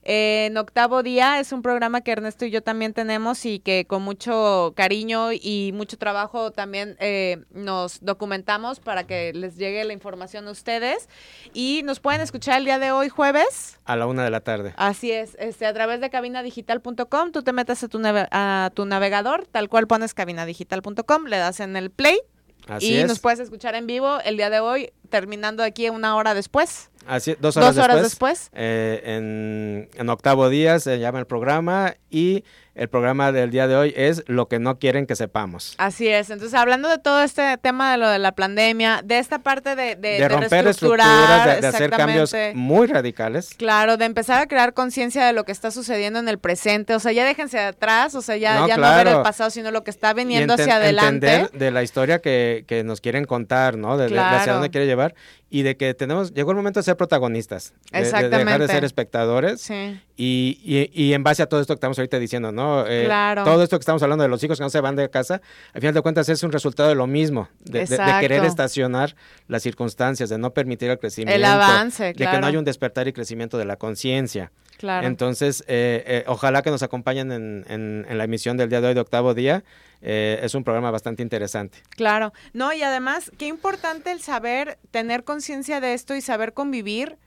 [0.08, 4.04] en octavo día es un programa que Ernesto y yo también tenemos y que con
[4.04, 10.48] mucho cariño y mucho trabajo también eh, nos documentamos para que les llegue la información
[10.48, 11.10] a ustedes.
[11.54, 13.80] Y nos pueden escuchar el día de hoy, jueves.
[13.86, 14.76] A la una de la tarde.
[14.78, 19.48] Así es, este, a través de cabinadigital.com, tú te metes a tu, a tu navegador,
[19.48, 22.20] tal cual pones cabinadigital.com, le das en el play
[22.80, 26.90] y nos puedes escuchar en vivo el día de hoy, terminando aquí una hora después.
[27.08, 27.90] Así, dos horas dos después.
[27.90, 28.50] Horas después.
[28.54, 32.44] Eh, en, en, octavo día se llama el programa y
[32.76, 35.76] el programa del día de hoy es lo que no quieren que sepamos.
[35.78, 36.30] Así es.
[36.30, 39.96] Entonces, hablando de todo este tema de lo de la pandemia, de esta parte de,
[39.96, 43.54] de, de romper estructuras, de, hacer cambios muy radicales.
[43.58, 46.94] Claro, de empezar a crear conciencia de lo que está sucediendo en el presente.
[46.94, 49.50] O sea, ya déjense de atrás, o sea, ya no, ya no ver el pasado,
[49.50, 51.34] sino lo que está viniendo hacia adelante.
[51.34, 53.98] Entender de la historia que, que nos quieren contar, ¿no?
[53.98, 55.16] De, hacia dónde quiere llevar
[55.56, 58.84] y de que tenemos, llegó el momento de ser protagonistas, de, de dejar de ser
[58.84, 59.98] espectadores sí.
[60.18, 62.86] y, y, y, en base a todo esto que estamos ahorita diciendo, ¿no?
[62.86, 63.46] Eh, claro.
[63.46, 65.42] Todo esto que estamos hablando de los hijos que no se van de casa,
[65.74, 67.88] al final de cuentas es un resultado de lo mismo, de,
[68.20, 69.16] querer estacionar
[69.48, 72.32] las circunstancias, de no permitir el crecimiento, el avance, claro.
[72.32, 74.52] de que no haya un despertar y crecimiento de la conciencia.
[74.78, 75.08] Claro.
[75.08, 78.94] Entonces, eh, eh, ojalá que nos acompañen en, en, la emisión del día de hoy
[78.94, 79.64] de octavo día.
[80.02, 81.80] Eh, es un programa bastante interesante.
[81.90, 85.45] Claro, no, y además, qué importante el saber tener conciencia
[85.80, 87.18] de esto y saber convivir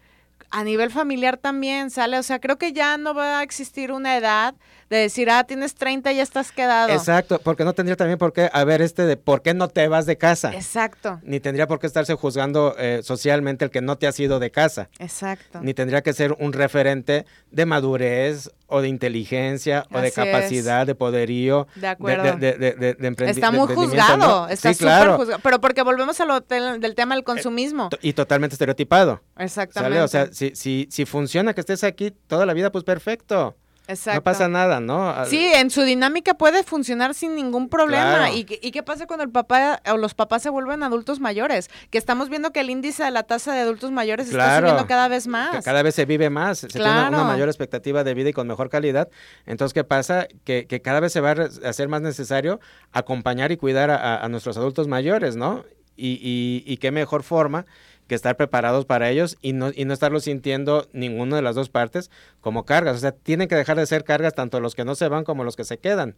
[0.51, 2.19] a nivel familiar también, ¿sale?
[2.19, 4.55] O sea, creo que ya no va a existir una edad
[4.91, 6.93] de decir, ah, tienes 30 y ya estás quedado.
[6.93, 10.07] Exacto, porque no tendría también por qué haber este de por qué no te vas
[10.07, 10.55] de casa.
[10.55, 11.21] Exacto.
[11.23, 14.51] Ni tendría por qué estarse juzgando eh, socialmente el que no te has ido de
[14.51, 14.89] casa.
[14.99, 15.61] Exacto.
[15.61, 20.95] Ni tendría que ser un referente de madurez o de inteligencia o de capacidad, de
[20.95, 21.67] poderío.
[21.75, 22.37] De acuerdo.
[22.37, 25.41] De, de, de, Está muy juzgado, está súper juzgado.
[25.43, 27.89] Pero porque volvemos a lo del tema del consumismo.
[28.01, 29.23] y totalmente estereotipado.
[29.37, 30.01] Exactamente.
[30.01, 33.57] O sea, si, si, si funciona que estés aquí toda la vida, pues perfecto.
[33.89, 34.19] Exacto.
[34.19, 35.15] No pasa nada, ¿no?
[35.25, 38.31] Sí, en su dinámica puede funcionar sin ningún problema.
[38.31, 41.71] ¿Y, ¿Y, qué pasa cuando el papá o los papás se vuelven adultos mayores?
[41.89, 45.09] Que estamos viendo que el índice de la tasa de adultos mayores está subiendo cada
[45.09, 45.65] vez más.
[45.65, 48.69] cada vez se vive más, se tiene una mayor expectativa de vida y con mejor
[48.69, 49.09] calidad.
[49.47, 50.29] Entonces, ¿qué pasa?
[50.45, 52.61] Que, que cada vez se va a hacer más necesario
[52.93, 55.65] acompañar y cuidar a, nuestros adultos mayores, ¿no?
[55.97, 57.65] Y, y, y qué mejor forma
[58.09, 61.69] que estar preparados para ellos y no, y no estarlo sintiendo ninguno de las dos
[61.69, 62.97] partes como cargas.
[62.97, 65.45] O sea, tienen que dejar de ser cargas tanto los que no se van como
[65.45, 66.17] los que se quedan.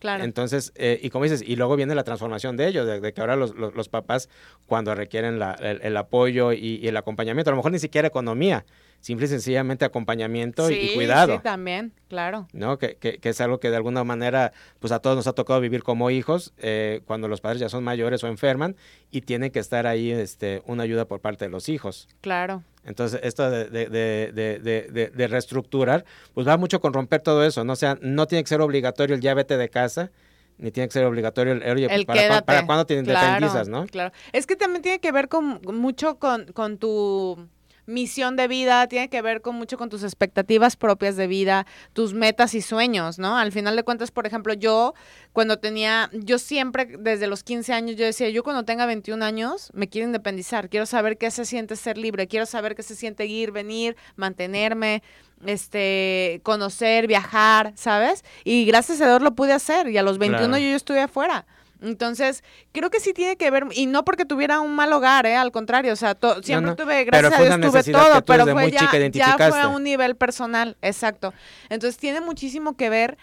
[0.00, 0.24] Claro.
[0.24, 3.36] Entonces, eh, y como dices, y luego viene la transformación de ellos, de, que ahora
[3.36, 4.28] los, los, papás,
[4.66, 8.64] cuando requieren la, el, apoyo y, y, el acompañamiento, a lo mejor ni siquiera economía,
[9.02, 11.36] simple y sencillamente acompañamiento y, cuidado.
[11.36, 12.46] Sí, también, claro.
[12.52, 12.78] ¿No?
[12.78, 15.60] Que, que, que, es algo que de alguna manera, pues a todos nos ha tocado
[15.60, 18.76] vivir como hijos, eh, cuando los padres ya son mayores o enferman
[19.10, 22.08] y tiene que estar ahí este, una ayuda por parte de los hijos.
[22.20, 22.62] Claro.
[22.84, 23.88] Entonces, esto de, de,
[24.32, 27.72] de, de, reestructurar, pues va mucho con romper todo eso, ¿no?
[27.74, 30.10] O sea, no tiene que ser obligatorio el ya vete de casa,
[30.58, 33.86] ni tiene que ser obligatorio el, oye, para, para, cuándo te independizas, ¿no?
[33.86, 34.12] Claro.
[34.32, 37.48] Es que también tiene que ver con mucho con, con tu
[37.86, 42.14] misión de vida, tiene que ver con mucho con tus expectativas propias de vida, tus
[42.14, 43.36] metas y sueños, ¿no?
[43.36, 44.94] Al final de cuentas, por ejemplo, yo
[45.32, 49.70] cuando tenía, yo siempre desde los 15 años, yo decía, yo cuando tenga 21 años
[49.74, 53.26] me quiero independizar, quiero saber qué se siente ser libre, quiero saber qué se siente
[53.26, 55.02] ir, venir, mantenerme,
[55.44, 58.24] este, conocer, viajar, ¿sabes?
[58.44, 61.46] Y gracias a Dios lo pude hacer y a los 21 yo, yo estuve afuera.
[61.82, 65.36] Entonces, creo que sí tiene que ver, y no porque tuviera un mal hogar, ¿eh?
[65.36, 69.36] al contrario, o sea, siempre tuve, gracias a Dios, tuve todo, pero fue ya, ya
[69.36, 71.34] fue a un nivel personal, exacto.
[71.68, 73.18] Entonces, tiene muchísimo que ver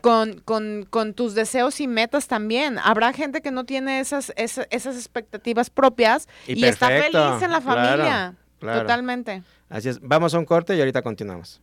[0.00, 2.78] con, con, con, tus deseos y metas también.
[2.78, 8.34] Habrá gente que no tiene esas, esas, expectativas propias y, está feliz en la familia.
[8.60, 9.42] Totalmente.
[9.70, 10.00] Así es.
[10.00, 11.62] Vamos a un corte y ahorita continuamos.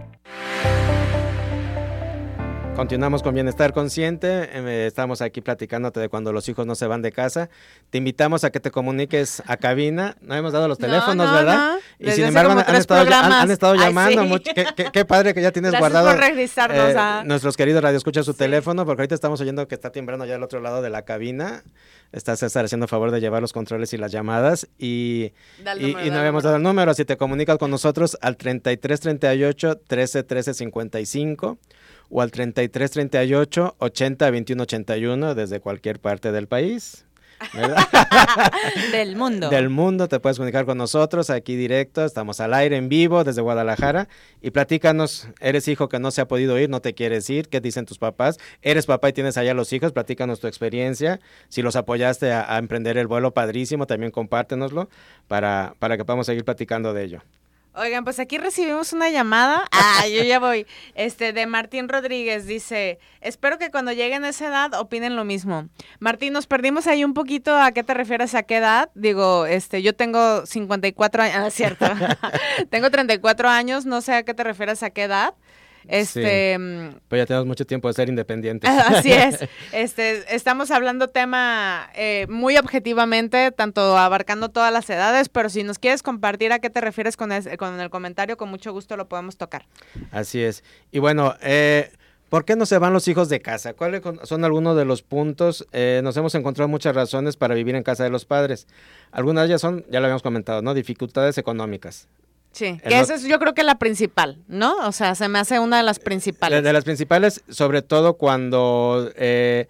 [2.75, 4.49] Continuamos con Bienestar Consciente.
[4.53, 7.49] Eh, estamos aquí platicándote de cuando los hijos no se van de casa.
[7.89, 10.15] Te invitamos a que te comuniques a cabina.
[10.21, 11.79] No hemos dado los teléfonos, ¿verdad?
[11.99, 14.39] Y sin embargo han estado, llamando.
[14.93, 19.15] qué, padre que ya tienes guardado por eh, nuestros queridos radioescuchas su teléfono, porque ahorita
[19.15, 21.63] estamos oyendo que está timbrando ya al otro lado de la cabina.
[22.13, 24.67] Está César haciendo favor de llevar los controles y las llamadas.
[24.77, 25.33] Y,
[25.79, 26.93] y, no habíamos dado el número.
[26.93, 31.57] Si te comunicas con nosotros al 3338 13 13 55
[32.11, 37.05] o al 33 38 80 21 81 desde cualquier parte del país.
[38.91, 39.49] del mundo.
[39.49, 43.41] Del mundo, te puedes comunicar con nosotros aquí directo, estamos al aire en vivo desde
[43.41, 44.07] Guadalajara
[44.41, 47.59] y platícanos, eres hijo que no se ha podido ir, no te quieres ir, ¿qué
[47.59, 48.37] dicen tus papás?
[48.61, 51.19] Eres papá y tienes allá los hijos, platícanos tu experiencia,
[51.49, 54.89] si los apoyaste a, a emprender el vuelo padrísimo, también compártenoslo
[55.27, 57.23] para, para que podamos seguir platicando de ello.
[57.73, 59.63] Oigan, pues aquí recibimos una llamada.
[59.83, 60.65] Ah, yo ya voy.
[60.95, 62.45] Este, de Martín Rodríguez.
[62.45, 65.67] Dice, espero que cuando lleguen a esa edad opinen lo mismo.
[65.99, 67.55] Martín, nos perdimos ahí un poquito.
[67.55, 68.33] ¿A qué te refieres?
[68.35, 68.89] ¿A qué edad?
[68.95, 71.37] Digo, este, yo tengo 54 años.
[71.37, 71.85] Ah, cierto.
[72.69, 73.85] tengo 34 años.
[73.85, 75.35] No sé a qué te refieres a qué edad.
[75.87, 78.69] Este, mm, Pues ya tenemos mucho tiempo de ser independientes.
[78.87, 79.39] Así es.
[79.71, 85.79] Este, estamos hablando tema eh, muy objetivamente, tanto abarcando todas las edades, pero si nos
[85.79, 89.37] quieres compartir a qué te refieres con, con el comentario, con mucho gusto lo podemos
[89.37, 89.65] tocar.
[90.11, 90.63] Así es.
[90.91, 91.91] Y bueno, eh,
[92.31, 93.73] ¿Por qué no se van los hijos de casa?
[93.73, 95.67] ¿Cuáles son algunos de los puntos?
[95.73, 98.67] Eh, nos hemos encontrado muchas razones para vivir en casa de los padres.
[99.11, 100.73] Algunas de ellas son, ya lo habíamos comentado, ¿no?
[100.73, 102.07] Dificultades económicas.
[102.51, 104.75] Sí, que esa es yo creo que la principal, ¿no?
[104.87, 106.63] O sea, se me hace una de las principales.
[106.63, 109.67] De, las principales, sobre todo cuando eh,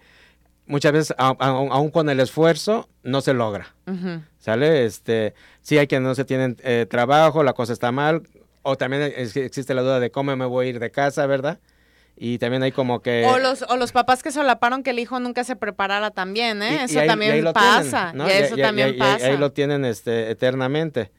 [0.66, 3.74] muchas veces, aún con el esfuerzo, no se logra.
[4.38, 4.84] ¿Sale?
[4.84, 8.22] Este, sí hay que no se tienen eh, trabajo, la cosa está mal,
[8.62, 11.58] o también existe la duda de cómo me voy a ir de casa, ¿verdad?
[12.16, 13.24] Y también hay como que...
[13.26, 16.84] O los, o los papás que solaparon que el hijo nunca se preparara también, ¿eh?
[16.84, 18.12] eso también pasa.
[18.14, 19.26] y eso también pasa.
[19.26, 21.10] ahí lo tienen este, eternamente.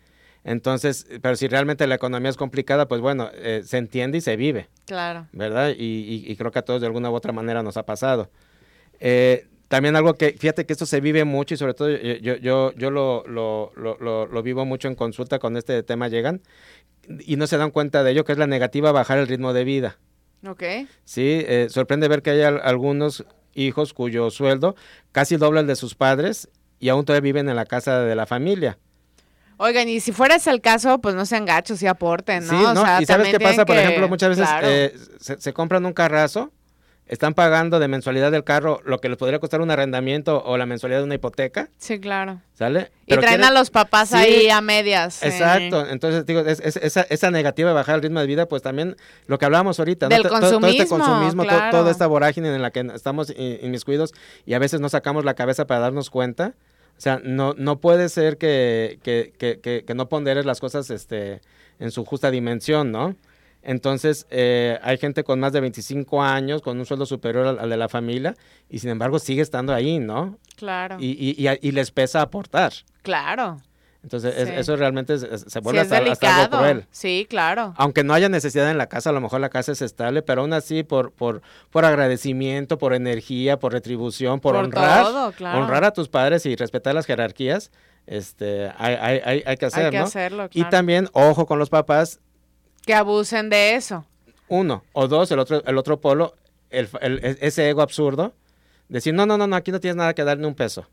[0.43, 4.35] Entonces, pero si realmente la economía es complicada, pues bueno, eh, se entiende y se
[4.35, 4.69] vive.
[4.85, 5.27] Claro.
[5.31, 5.73] ¿Verdad?
[5.77, 8.29] Y, y, creo que a todos de alguna u otra manera nos ha pasado.
[8.99, 12.73] Eh, también algo que, fíjate que esto se vive mucho y sobre todo yo, yo,
[12.73, 16.41] yo lo, lo, lo, lo, vivo mucho en consulta con este tema llegan
[17.07, 19.51] y no se dan cuenta de ello, que es la negativa a bajar el ritmo
[19.51, 19.97] de vida.
[20.47, 20.63] Ok.
[21.05, 23.25] Sí, eh, sorprende ver que hay algunos
[23.55, 24.75] hijos cuyo sueldo
[25.11, 28.25] casi dobla el de sus padres y aún todavía viven en la casa de la
[28.25, 28.77] familia.
[29.57, 32.59] Oigan, y si fuera ese el caso, pues no sean gachos y aporten, ¿no?
[32.59, 33.01] Sí, ¿no?
[33.01, 33.65] y ¿sabes qué pasa?
[33.65, 36.51] Por ejemplo, muchas veces eh, se, compran un carrazo,
[37.05, 40.65] están pagando de mensualidad del carro lo que les podría costar un arrendamiento o la
[40.65, 41.69] mensualidad de una hipoteca.
[41.77, 42.41] Sí, claro.
[42.53, 42.91] ¿Sale?
[43.05, 45.21] y traen a los papás ahí a medias.
[45.23, 45.87] Exacto.
[45.87, 48.95] Entonces, digo, esa, esa, negativa de bajar el ritmo de vida, pues también
[49.27, 52.79] lo que hablábamos ahorita, Del consumismo, todo, este consumismo, toda esta vorágine en la que
[52.95, 54.13] estamos inmiscuidos
[54.45, 56.53] y a veces no sacamos la cabeza para darnos cuenta
[56.97, 61.41] o sea, no, no puede ser que, que, que, que, no ponderes las cosas este,
[61.79, 63.15] en su justa dimensión, ¿no?
[63.61, 67.77] Entonces, eh, hay gente con más de 25 años, con un sueldo superior al, de
[67.77, 68.35] la familia,
[68.69, 70.37] y sin embargo sigue estando ahí, ¿no?
[70.57, 70.97] Claro.
[70.99, 72.73] Y, y, y, y les pesa aportar.
[73.01, 73.61] Claro.
[74.03, 76.85] Entonces, eso realmente se vuelve hasta, algo cruel.
[76.91, 77.73] Sí, claro.
[77.77, 80.41] Aunque no haya necesidad en la casa, a lo mejor la casa es estable, pero
[80.41, 85.05] aún así, por, por, por agradecimiento, por energía, por retribución, por, honrar,
[85.55, 87.71] honrar a tus padres y respetar las jerarquías,
[88.05, 89.85] este, hay, hay, hay, que hacerlo.
[89.85, 92.19] Hay que hacerlo, Y también, ojo con los papás.
[92.85, 94.05] Que abusen de eso.
[94.49, 94.83] Uno.
[94.91, 96.35] O dos, el otro, el otro polo,
[96.69, 96.89] el,
[97.39, 98.33] ese ego absurdo.
[98.89, 100.89] Decir, no, no, no, no, aquí no tienes nada que darle un peso.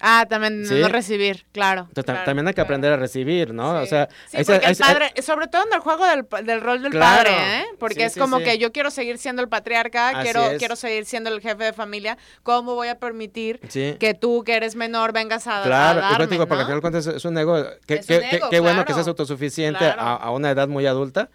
[0.00, 1.88] Ah, también no recibir, claro,
[2.24, 3.80] También hay que aprender a recibir, ¿no?
[3.80, 7.30] O sea, sí, porque el padre, sobre todo en el juego del, rol del padre,
[7.30, 7.64] ¿eh?
[7.78, 11.40] Porque es como que yo quiero seguir siendo el patriarca, quiero quiero seguir siendo el
[11.40, 16.00] jefe de familia, ¿cómo voy a permitir que tú, que eres menor, vengas a Claro,
[16.02, 20.30] a digo, porque al final cuentas es un ego, qué bueno que seas autosuficiente a,
[20.30, 21.30] una edad muy adulta,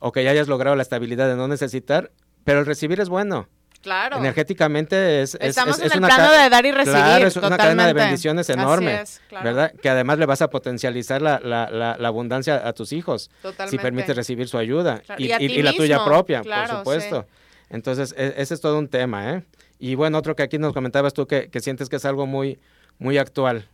[0.00, 2.12] o que ya hayas logrado la estabilidad de no necesitar,
[2.44, 3.48] pero el recibir es bueno.
[3.82, 4.18] Claro.
[4.18, 6.98] Energéticamente es, Estamos en el plano de dar y recibir.
[6.98, 9.04] Claro, es una cadena de bendiciones enorme.
[9.30, 9.72] ¿Verdad?
[9.80, 13.30] Que además le vas a potencializar la, la, la, abundancia a tus hijos.
[13.42, 13.70] Totalmente.
[13.70, 15.02] Si permites recibir su ayuda.
[15.16, 17.26] Y, y, la tuya propia, por supuesto.
[17.70, 19.44] Entonces, e, ese es todo un tema, ¿eh?
[19.78, 22.58] Y bueno, otro que aquí nos comentabas tú que, que sientes que es algo muy,
[22.98, 23.68] muy actual.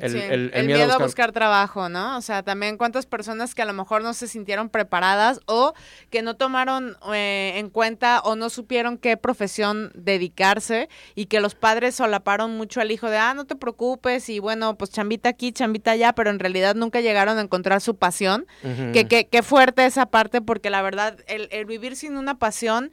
[0.00, 1.32] El, miedo, a, buscar...
[1.32, 2.16] trabajo, ¿no?
[2.16, 5.74] O sea, también cuántas personas que a lo mejor no se sintieron preparadas o
[6.10, 11.54] que no tomaron eh, en cuenta o no supieron qué profesión dedicarse y que los
[11.54, 15.52] padres solaparon mucho al hijo de, ah, no te preocupes y bueno, pues chambita aquí,
[15.52, 18.46] chambita allá, pero en realidad nunca llegaron a encontrar su pasión.
[18.92, 22.92] que, que, que, fuerte esa parte porque la verdad, el, el vivir sin una pasión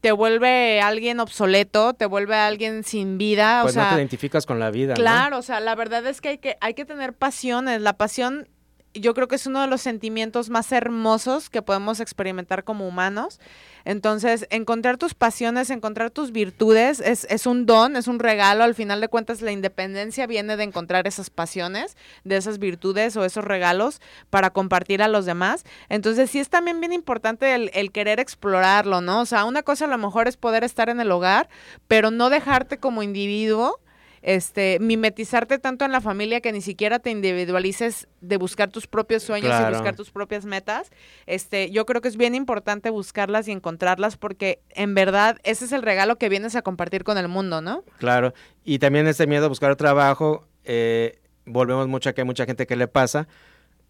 [0.00, 3.60] te vuelve alguien obsoleto, te vuelve alguien sin vida.
[3.62, 4.94] Pues o sea, no te identificas con la vida.
[4.94, 7.80] Claro, o sea, la verdad es que hay, que hay que tener pasiones.
[7.82, 8.48] La pasión
[8.94, 13.38] yo creo que es uno de los sentimientos más hermosos que podemos experimentar como humanos.
[13.84, 18.64] Entonces, encontrar tus pasiones, encontrar tus virtudes es, es, un don, es un regalo.
[18.64, 23.24] Al final de cuentas, la independencia viene de encontrar esas pasiones, de esas virtudes o
[23.24, 25.64] esos regalos para compartir a los demás.
[25.88, 29.20] Entonces, sí es también bien importante el, el querer explorarlo, ¿no?
[29.20, 31.48] O sea, una cosa a lo mejor es poder estar en el hogar,
[31.86, 33.78] pero no dejarte como individuo
[34.22, 39.22] este, mimetizarte tanto en la familia que ni siquiera te individualices de buscar tus propios
[39.22, 40.90] sueños y buscar tus propias metas.
[41.26, 45.72] Este, yo creo que es bien importante buscarlas y encontrarlas porque en verdad ese es
[45.72, 47.84] el regalo que vienes a compartir con el mundo, ¿no?
[47.98, 52.44] Claro, y también ese miedo a buscar trabajo, eh, volvemos mucho a que hay mucha
[52.44, 53.26] gente que le pasa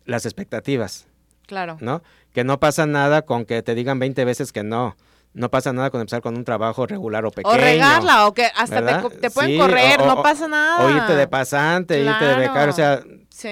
[0.05, 1.07] las expectativas.
[1.47, 1.79] Claro.
[1.81, 2.03] ¿No?
[2.33, 4.97] Que no pasa nada con que te digan 20 veces que no
[5.33, 7.55] no pasa nada con empezar con un trabajo regular o pequeño.
[7.55, 10.85] O regarla, o que hasta te, pueden correr, no pasa nada.
[10.85, 13.01] O irte de pasante, irte de becario, o sea,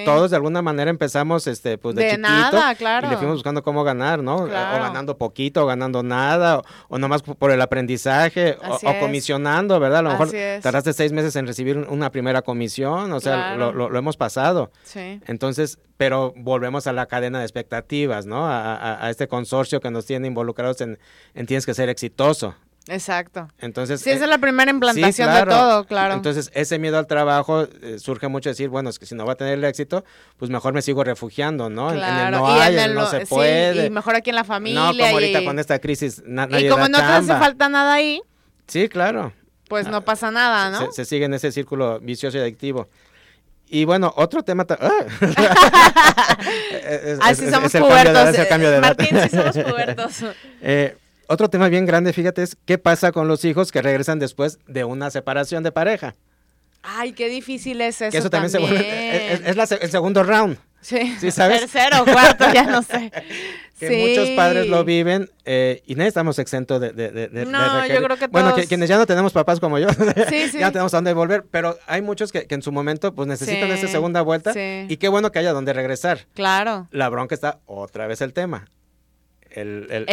[0.05, 3.07] todos de alguna manera empezamos este pues de, chiquito claro.
[3.07, 4.37] y le fuimos buscando cómo ganar, ¿no?
[4.37, 9.99] O ganando poquito, o ganando nada, o, nomás por el aprendizaje, o, comisionando, ¿verdad?
[9.99, 10.29] A lo mejor
[10.61, 14.71] tardaste seis meses en recibir una primera comisión, o sea, lo, lo, hemos pasado.
[14.83, 15.21] Sí.
[15.27, 18.47] Entonces, pero volvemos a la cadena de expectativas, ¿no?
[18.47, 20.99] A, a, este consorcio que nos tiene involucrados en,
[21.33, 22.55] en tienes que ser exitoso.
[22.89, 23.47] Exacto.
[23.59, 26.15] Entonces, sí, esa es eh, la primera implantación de todo, claro.
[26.15, 29.33] Entonces, ese miedo al trabajo eh, surge mucho decir, bueno, es que si no va
[29.33, 30.03] a tener el éxito,
[30.37, 31.91] pues mejor me sigo refugiando, ¿no?
[31.91, 32.27] Claro.
[32.27, 33.85] En, el no hay, no se puede.
[33.85, 34.81] y mejor aquí en la familia.
[34.81, 38.21] No, como ahorita con esta crisis, nadie Y como no te hace falta nada ahí.
[38.67, 39.33] Sí, claro.
[39.67, 40.91] Pues no pasa nada, ¿no?
[40.91, 42.89] Se, sigue en ese círculo vicioso y adictivo.
[43.67, 44.65] Y bueno, otro tema.
[47.21, 48.81] Así somos pubertos.
[48.81, 50.25] Martín, sí somos pubertos.
[50.61, 50.97] eh,
[51.29, 54.83] otro tema bien grande, fíjate, es qué pasa con los hijos que regresan después de
[54.83, 56.15] una separación de pareja.
[56.81, 58.11] Ay, qué difícil es eso.
[58.11, 59.33] Que eso también, se vuelve.
[59.33, 60.57] Es, el segundo round.
[60.81, 61.15] Sí.
[61.19, 61.59] ¿Sí sabes?
[61.59, 63.11] Tercero, cuarto, ya no sé.
[63.79, 68.01] que muchos padres lo viven eh, y nadie estamos exentos de, de, de, No, yo
[68.03, 68.31] creo que todos...
[68.31, 69.87] Bueno, quienes ya no tenemos papás como yo,
[70.53, 73.69] ya no tenemos a dónde volver, pero hay muchos que, en su momento pues necesitan
[73.71, 76.27] esa segunda vuelta y qué bueno que haya dónde regresar.
[76.33, 76.87] Claro.
[76.91, 78.67] La bronca está otra vez el tema
[79.51, 80.05] el,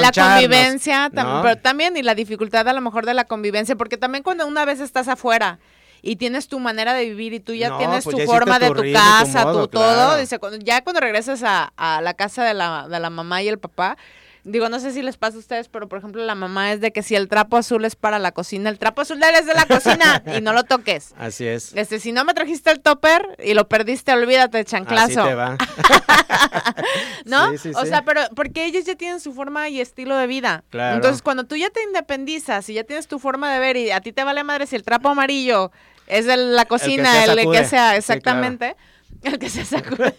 [0.00, 4.22] la convivencia, pero también y la dificultad a lo mejor de la convivencia, porque también
[4.22, 5.58] cuando una vez estás afuera
[6.02, 8.92] y tienes tu manera de vivir y tú ya tienes pues tu forma de tu
[8.92, 13.08] casa, tu, todo, dice, ya cuando regresas a, a la casa de la, de la
[13.08, 13.96] mamá y el papá,
[14.44, 16.92] Digo, no sé si les pasa a ustedes, pero por ejemplo, la mamá es de
[16.92, 19.66] que si el trapo azul es para la cocina, el trapo azul es de la
[19.66, 21.14] cocina y no lo toques.
[21.18, 21.72] Así es.
[21.76, 25.20] Este, si no me trajiste el topper y lo perdiste, olvídate, chanclazo.
[25.20, 25.56] Así te va.
[27.24, 27.52] ¿No?
[27.76, 30.64] o sea, pero porque ellos ya tienen su forma y estilo de vida.
[30.70, 30.96] Claro.
[30.96, 34.00] Entonces, cuando tú ya te independizas y ya tienes tu forma de ver y a
[34.00, 35.70] ti te vale madre si el trapo amarillo
[36.08, 38.76] es de la cocina, el que, sea, exactamente.
[39.22, 40.14] El que se sacude.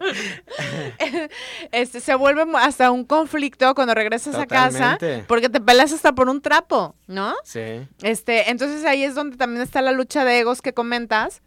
[1.72, 6.28] este, se vuelve hasta un conflicto cuando regresas a casa porque te peleas hasta por
[6.28, 7.34] un trapo, ¿no?
[7.44, 7.86] Sí.
[8.02, 11.42] Este, entonces ahí es donde también está la lucha de egos que comentas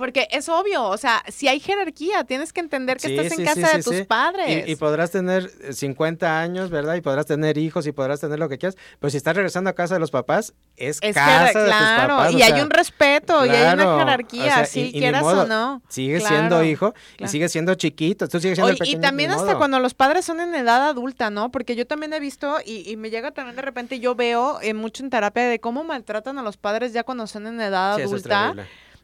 [0.00, 3.76] Porque es obvio, o sea, si hay jerarquía, tienes que entender que estás en casa
[3.76, 4.66] de tus padres.
[4.66, 6.94] Y, podrás tener 50 años, ¿verdad?
[6.94, 9.74] Y podrás tener hijos y podrás tener lo que quieras, pero si estás regresando a
[9.74, 12.32] casa de los papás, es, casa de tus papás.
[12.32, 15.82] Y hay un respeto y hay una jerarquía, si quieras o no.
[15.90, 19.92] Sigue siendo hijo y sigue siendo chiquito, tú sigues siendo Y también hasta cuando los
[19.92, 21.50] padres son en edad adulta, ¿no?
[21.50, 25.02] Porque yo también he visto y, me llega también de repente, yo veo eh, mucho
[25.02, 28.54] en terapia de cómo maltratan a los padres ya cuando son en edad adulta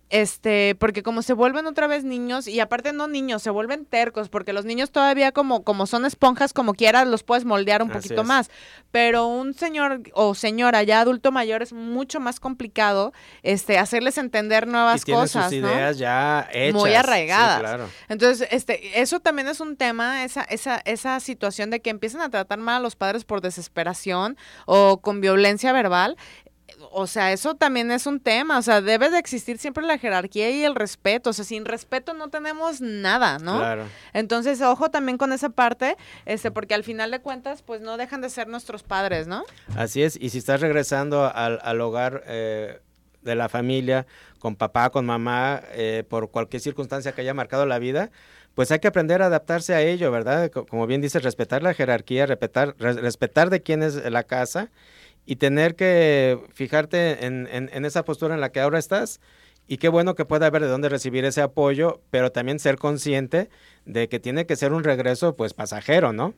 [0.09, 4.29] este, porque como se vuelven otra vez niños, y aparte no niños, se vuelven tercos,
[4.29, 8.23] porque los niños todavía como, como son esponjas, como quieras, los puedes moldear un poquito
[8.23, 8.51] más.
[8.93, 14.67] Pero un señor o señora ya adulto mayor es mucho más complicado este, hacerles entender
[14.67, 15.45] nuevas y cosas.
[15.47, 16.81] Sus ideas ya hechas.
[16.81, 17.91] Muy arraigadas.
[18.09, 22.31] Entonces, este, eso también es un tema, esa, esa, esa situación de que empiezan a
[22.31, 24.37] tratar mal a los padres por desesperación
[24.67, 26.17] o con violencia verbal
[26.99, 30.49] o sea, eso también es un tema, o sea, debe de existir siempre la jerarquía
[30.49, 33.59] y el respeto, o sea, sin respeto no tenemos nada, ¿no?
[33.59, 33.85] Claro.
[34.15, 38.23] Entonces, ojo también con esa parte, este, porque al final de cuentas, pues no dejan
[38.23, 39.45] de ser nuestros padres, ¿no?
[39.77, 42.81] Así es, y si estás regresando al, hogar eh,
[43.21, 44.07] de la familia,
[44.39, 48.11] con papá, con mamá, eh, por cualquier circunstancia que haya marcado la vida,
[48.55, 50.51] pues hay que aprender a adaptarse a ello, ¿verdad?
[50.51, 54.71] Como bien dices, respetar la jerarquía, respetar, respetar de quién es la casa
[55.27, 59.21] y tener que fijarte en, en, esa postura en la que ahora estás.
[59.67, 63.51] Y qué bueno que pueda haber de dónde recibir ese apoyo, pero también ser consciente
[63.85, 66.35] de que tiene que ser un regreso pues pasajero, ¿no?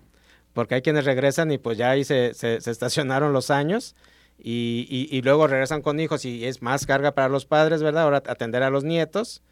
[0.54, 3.94] Porque hay quienes regresan y pues ya ahí se, se, estacionaron los años
[4.38, 8.04] y, y, y, luego regresan con hijos y es más carga para los padres, ¿verdad?
[8.04, 9.42] Ahora atender a los nietos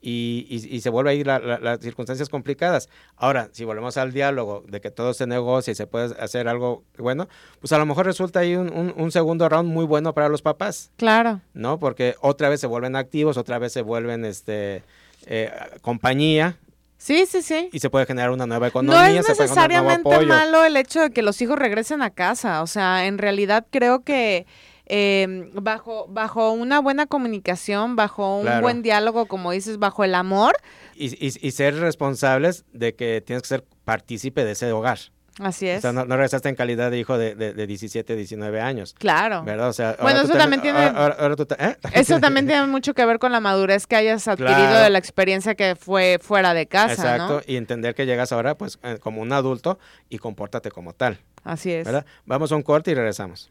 [0.00, 2.88] y, y, se vuelve ahí las circunstancias complicadas.
[3.16, 6.84] Ahora, si volvemos al diálogo de que todo se negocia y se puede hacer algo
[6.96, 7.28] bueno,
[7.60, 10.92] pues a lo mejor resulta ahí un, un, segundo round muy bueno para los papás.
[10.96, 11.40] Claro.
[11.52, 11.78] ¿No?
[11.78, 14.84] Porque otra vez se vuelven activos, otra vez se vuelven este
[15.26, 15.50] eh,
[15.82, 16.58] compañía,
[16.98, 17.70] Sí, sí, sí.
[17.72, 19.08] Y se puede generar una nueva economía.
[19.08, 22.60] No es necesariamente malo el hecho de que los hijos regresen a casa.
[22.60, 24.46] O sea, en realidad creo que
[24.88, 30.56] eh, bajo, bajo una buena comunicación, bajo un buen diálogo, como dices, bajo el amor.
[30.94, 34.98] Y, y, ser responsables de que tienes que ser partícipe de ese hogar.
[35.40, 35.78] Así es.
[35.78, 38.94] O sea, no, regresaste en calidad de hijo de, de, 17, 19 años.
[38.98, 39.44] Claro.
[39.44, 39.68] ¿Verdad?
[39.68, 40.86] O sea, bueno, eso también tiene.
[40.86, 41.76] ¿eh?
[41.94, 45.54] Eso también tiene mucho que ver con la madurez que hayas adquirido de la experiencia
[45.54, 46.92] que fue fuera de casa.
[46.92, 47.42] Exacto.
[47.46, 49.78] Y entender que llegas ahora, pues, eh, como un adulto
[50.08, 51.20] y compórtate como tal.
[51.44, 51.84] Así es.
[51.84, 52.04] ¿Verdad?
[52.26, 53.50] Vamos a un corte y regresamos.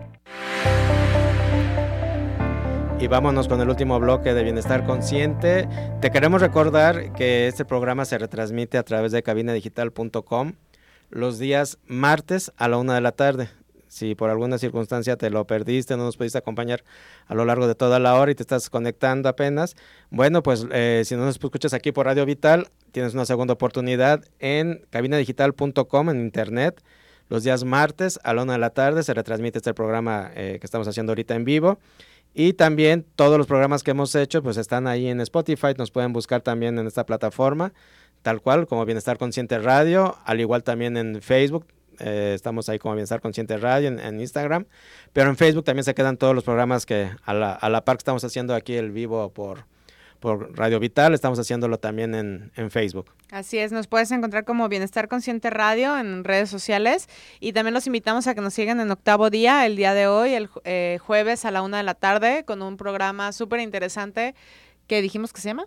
[3.01, 5.67] Y vámonos con el último bloque de Bienestar Consciente.
[6.01, 10.53] Te queremos recordar que este programa se retransmite a través de cabinadigital.com
[11.09, 13.49] los días martes a la una de la tarde.
[13.87, 16.83] Si por alguna circunstancia te lo perdiste, no nos pudiste acompañar
[17.25, 19.75] a lo largo de toda la hora y te estás conectando apenas,
[20.11, 24.23] bueno, pues eh, si no nos escuchas aquí por Radio Vital, tienes una segunda oportunidad
[24.37, 26.83] en cabinadigital.com en internet.
[27.29, 30.67] Los días martes a la una de la tarde se retransmite este programa eh, que
[30.67, 31.79] estamos haciendo ahorita en vivo.
[32.33, 36.13] Y también todos los programas que hemos hecho pues están ahí en Spotify, nos pueden
[36.13, 37.73] buscar también en esta plataforma,
[38.21, 41.65] tal cual como Bienestar Consciente Radio, al igual también en Facebook,
[41.99, 44.65] eh, estamos ahí como Bienestar Consciente Radio en, Instagram,
[45.11, 47.97] pero en Facebook también se quedan todos los programas que a la, a la par
[47.97, 49.65] que estamos haciendo aquí el vivo por,
[50.21, 53.11] por Radio Vital, estamos haciéndolo también en, en, Facebook.
[53.31, 57.09] Así es, nos puedes encontrar como Bienestar Consciente Radio en redes sociales
[57.41, 60.35] y también los invitamos a que nos sigan en octavo día, el día de hoy,
[60.35, 64.35] el eh, jueves a la una de la tarde, con un programa súper interesante
[64.87, 65.65] que dijimos que se llama.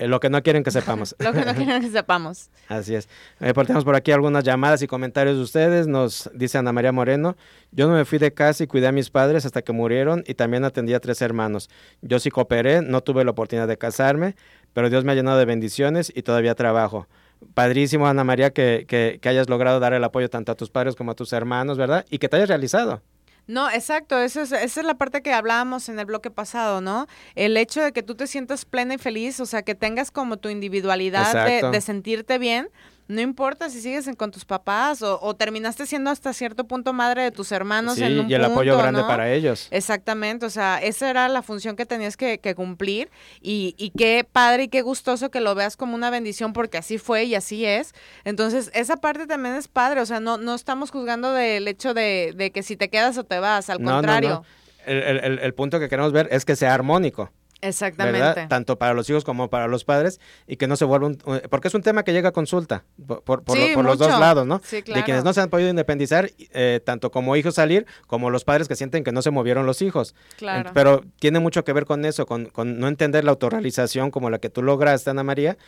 [0.00, 1.14] Eh, lo que no quieren que sepamos.
[1.18, 2.48] lo que no quieren que sepamos.
[2.68, 3.06] Así es.
[3.38, 5.86] Eh, tenemos por aquí algunas llamadas y comentarios de ustedes.
[5.86, 7.36] Nos dice Ana María Moreno,
[7.70, 10.34] yo no me fui de casa y cuidé a mis padres hasta que murieron y
[10.34, 11.68] también atendí a tres hermanos.
[12.00, 14.36] Yo sí cooperé, no tuve la oportunidad de casarme,
[14.72, 17.06] pero Dios me ha llenado de bendiciones y todavía trabajo.
[17.52, 20.96] Padrísimo, Ana María, que, que, que hayas logrado dar el apoyo tanto a tus padres
[20.96, 22.06] como a tus hermanos, ¿verdad?
[22.08, 23.02] Y que te hayas realizado.
[23.46, 27.06] No, exacto, eso es, esa es la parte que hablábamos en el bloque pasado, ¿no?
[27.34, 30.36] El hecho de que tú te sientas plena y feliz, o sea, que tengas como
[30.36, 32.68] tu individualidad de, de, sentirte bien,
[33.10, 37.30] no importa si sigues con tus papás o, terminaste siendo hasta cierto punto madre de
[37.32, 37.96] tus hermanos.
[37.96, 39.66] Sí, en un y el apoyo grande para ellos.
[39.72, 44.64] Exactamente, o sea, esa era la función que tenías que, cumplir y, y qué padre
[44.64, 47.94] y qué gustoso que lo veas como una bendición porque así fue y así es.
[48.24, 52.52] Entonces, esa parte también es padre, o sea, no, no estamos juzgando del hecho de,
[52.54, 54.44] que si te quedas o te vas, al contrario.
[54.86, 57.32] el punto que queremos ver es que sea armónico.
[57.60, 58.46] Exactamente.
[58.48, 61.18] Tanto para los hijos como para los padres y que no se vuelva un...
[61.26, 62.84] Eh, porque es un tema que llega a consulta
[63.24, 63.42] por,
[63.84, 64.60] los dos lados, ¿no?
[64.64, 68.44] Sí, De quienes no se han podido independizar, eh, tanto como hijos salir, como los
[68.44, 70.14] padres que sienten que no se movieron los hijos.
[70.36, 70.70] Claro.
[70.74, 74.38] Pero tiene mucho que ver con eso, con, con no entender la autorrealización como la
[74.38, 75.58] que tú lograste, Ana María,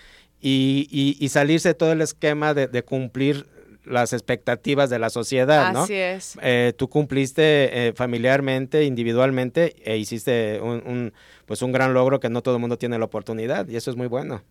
[0.40, 3.47] y, y, salirse de todo el esquema de, de cumplir
[3.85, 5.83] las expectativas de la sociedad, ¿no?
[5.83, 6.39] Así es.
[6.43, 11.12] Eh, tú cumpliste eh, familiarmente, individualmente, e hiciste un,
[11.47, 13.97] pues un gran logro que no todo el mundo tiene la oportunidad, y eso es
[13.97, 14.43] muy bueno.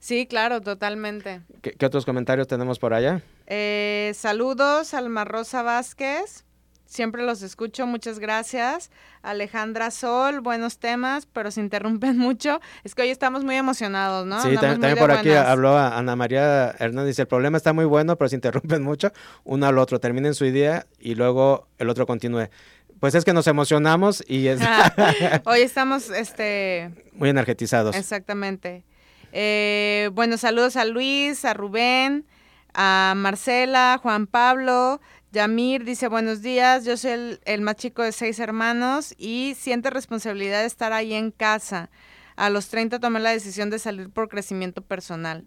[0.00, 1.40] Sí, claro, totalmente.
[1.60, 3.22] ¿Qué, otros comentarios tenemos por allá?
[3.46, 6.44] Eh, saludos, Alma Rosa Vázquez.
[6.88, 8.90] Siempre los escucho, muchas gracias.
[9.20, 12.62] Alejandra Sol, buenos temas, pero se interrumpen mucho.
[12.82, 14.42] Es que hoy estamos muy emocionados, ¿no?
[14.42, 17.18] Sí, también, por aquí habló Ana María Hernández.
[17.18, 19.12] El problema está muy bueno, pero se interrumpen mucho
[19.44, 20.00] uno al otro.
[20.00, 22.48] Terminen su idea y luego el otro continúe.
[23.00, 24.58] Pues es que nos emocionamos y es...
[25.44, 26.90] hoy estamos este...
[27.12, 27.96] muy energetizados.
[27.96, 28.82] Exactamente.
[29.32, 32.24] Eh, bueno, saludos a Luis, a Rubén,
[32.72, 35.02] a Marcela, Juan Pablo.
[35.30, 40.60] Yamir dice, buenos días, yo soy el, más chico de seis hermanos y siente responsabilidad
[40.60, 41.90] de estar ahí en casa.
[42.36, 45.44] A los 30 tomé la decisión de salir por crecimiento personal.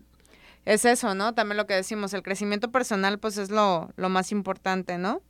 [0.66, 1.34] Es eso, ¿no?
[1.34, 5.24] También lo que decimos, el crecimiento personal pues es lo, lo más importante, ¿no?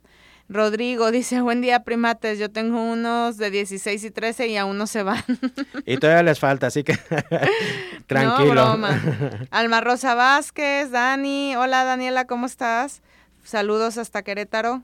[0.50, 4.86] Rodrigo dice, buen día primates, yo tengo unos de 16 y 13 y aún no
[4.86, 5.24] se van.
[5.86, 6.98] y todavía les falta, así que
[8.06, 8.54] tranquilo.
[8.54, 9.00] No, broma.
[9.50, 13.00] Alma Rosa Vázquez, Dani, hola Daniela, ¿cómo estás?
[13.44, 14.82] Saludos hasta Querétaro.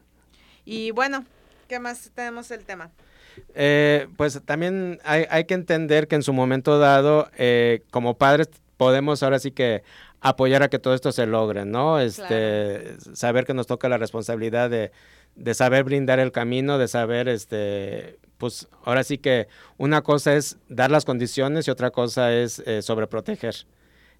[0.64, 1.24] Y bueno,
[1.68, 2.90] ¿qué más tenemos el tema?
[3.54, 8.48] Eh, pues también hay, hay, que entender que en su momento dado, eh, como padres,
[8.76, 9.82] podemos ahora sí que
[10.20, 12.00] apoyar a que todo esto se logre, ¿no?
[12.00, 14.90] Este, saber que nos toca la responsabilidad de,
[15.36, 20.56] de, saber brindar el camino, de saber, este, pues ahora sí que una cosa es
[20.68, 23.66] dar las condiciones y otra cosa es eh, sobreproteger.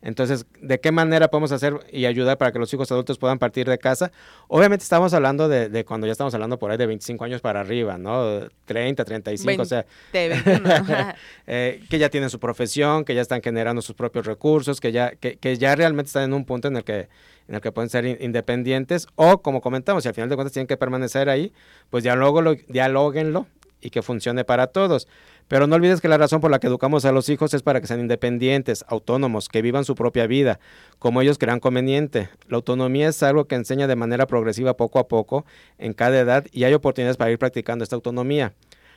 [0.01, 3.69] Entonces, ¿de qué manera podemos hacer y ayudar para que los hijos adultos puedan partir
[3.69, 4.13] de casa?
[4.47, 7.99] Obviamente estamos hablando de, cuando ya estamos hablando por ahí de 25 años para arriba,
[7.99, 8.49] ¿no?
[8.67, 9.87] 30, 35, o sea,
[11.47, 15.11] eh, que ya tienen su profesión, que ya están generando sus propios recursos, que ya,
[15.11, 17.09] que, que ya realmente están en un punto en el que
[17.49, 20.67] en el que pueden ser independientes o como comentamos, si al final de cuentas tienen
[20.67, 21.53] que permanecer ahí,
[21.89, 23.47] pues dialóguenlo
[23.81, 25.09] y que funcione para todos.
[25.49, 27.81] Pero no olvides que la razón por la que educamos a los hijos es para
[27.81, 30.61] que sean independientes, autónomos, que vivan su propia vida,
[30.99, 32.29] como ellos crean conveniente.
[32.49, 35.47] La autonomía es algo que enseña de manera progresiva poco a poco,
[35.79, 38.55] en cada edad, y hay oportunidades para ir practicando esta autonomía.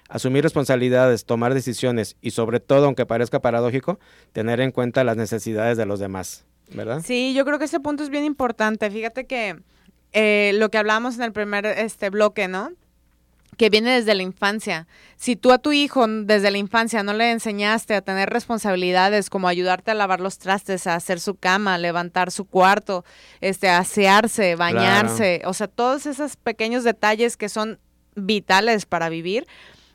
[0.10, 3.98] Asumir responsabilidades, tomar decisiones y sobre todo, aunque parezca paradójico,
[4.34, 7.02] tener en cuenta las necesidades de los demás, ¿verdad?
[7.06, 8.92] Sí, yo creo que ese punto es bien importante.
[8.92, 9.62] Fíjate que
[10.12, 12.72] eh, lo que hablábamos en el primer este bloque, ¿no?
[13.58, 14.88] Que viene desde la infancia.
[15.18, 19.48] Si tú a tu hijo desde la infancia no le enseñaste a tener responsabilidades como
[19.48, 23.06] ayudarte a lavar los trastes, a hacer su cama, levantar su cuarto,
[23.40, 27.80] este, asearse, bañarse, o sea, todos esos pequeños detalles que son
[28.16, 29.48] vitales para vivir,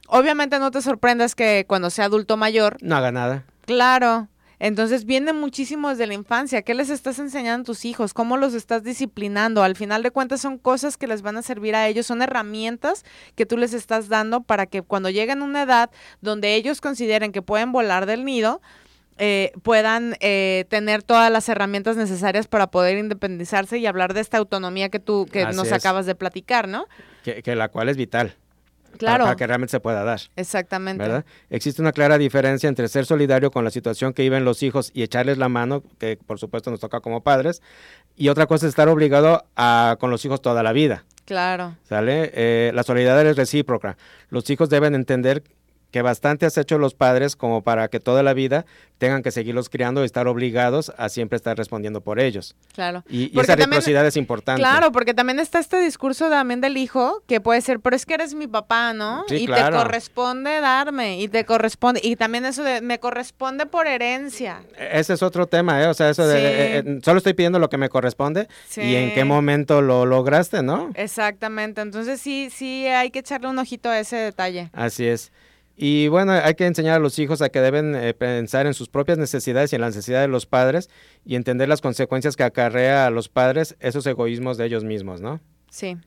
[0.08, 3.44] obviamente no te sorprendas que cuando sea adulto mayor no haga nada.
[3.64, 4.28] Claro,
[4.58, 6.62] entonces viene muchísimo desde la infancia.
[6.62, 8.14] ¿Qué les estás enseñando a tus hijos?
[8.14, 9.62] ¿Cómo los estás disciplinando?
[9.62, 13.04] Al final de cuentas son cosas que les van a servir a ellos, son herramientas
[13.34, 15.90] que tú les estás dando para que cuando lleguen a una edad
[16.20, 18.62] donde ellos consideren que pueden volar del nido,
[19.18, 24.38] eh, puedan eh, tener todas las herramientas necesarias para poder independizarse y hablar de esta
[24.38, 26.86] autonomía que tú que nos acabas de platicar, ¿no?
[27.22, 28.36] que la cual es vital.
[28.96, 29.24] Claro.
[29.24, 30.20] Para, que realmente se pueda dar.
[30.36, 31.02] Exactamente.
[31.02, 31.24] ¿verdad?
[31.50, 35.02] Existe una clara diferencia entre ser solidario con la situación que viven los hijos y
[35.02, 37.62] echarles la mano, que por supuesto nos toca como padres,
[38.16, 41.04] y otra cosa es estar obligado a, con los hijos toda la vida.
[41.24, 41.76] Claro.
[41.88, 42.30] ¿Sale?
[42.34, 43.96] Eh, la solidaridad es recíproca.
[44.30, 45.42] Los hijos deben entender
[45.90, 48.66] que bastante has hecho los padres como para que toda la vida
[48.98, 52.54] tengan que seguirlos criando y estar obligados a siempre estar respondiendo por ellos.
[52.74, 53.04] Claro.
[53.08, 54.60] Y, esa reciprocidad es importante.
[54.60, 58.14] Claro, porque también está este discurso también del hijo que puede ser, pero es que
[58.14, 59.24] eres mi papá, ¿no?
[59.28, 64.62] y te corresponde darme, y te corresponde, y también eso de, me corresponde por herencia.
[64.78, 65.86] Ese es otro tema, ¿eh?
[65.86, 69.14] O sea, eso de, eh, eh, solo estoy pidiendo lo que me corresponde y en
[69.14, 70.90] qué momento lo lograste, ¿no?
[70.94, 74.70] Exactamente, entonces sí, sí hay que echarle un ojito a ese detalle.
[74.72, 75.32] Así es.
[75.76, 78.88] Y bueno, hay que enseñar a los hijos a que deben eh, pensar en sus
[78.88, 80.88] propias necesidades y en las necesidades de los padres
[81.24, 85.40] y entender las consecuencias que acarrea a los padres esos egoísmos de ellos mismos, ¿no?
[85.70, 85.98] Sí.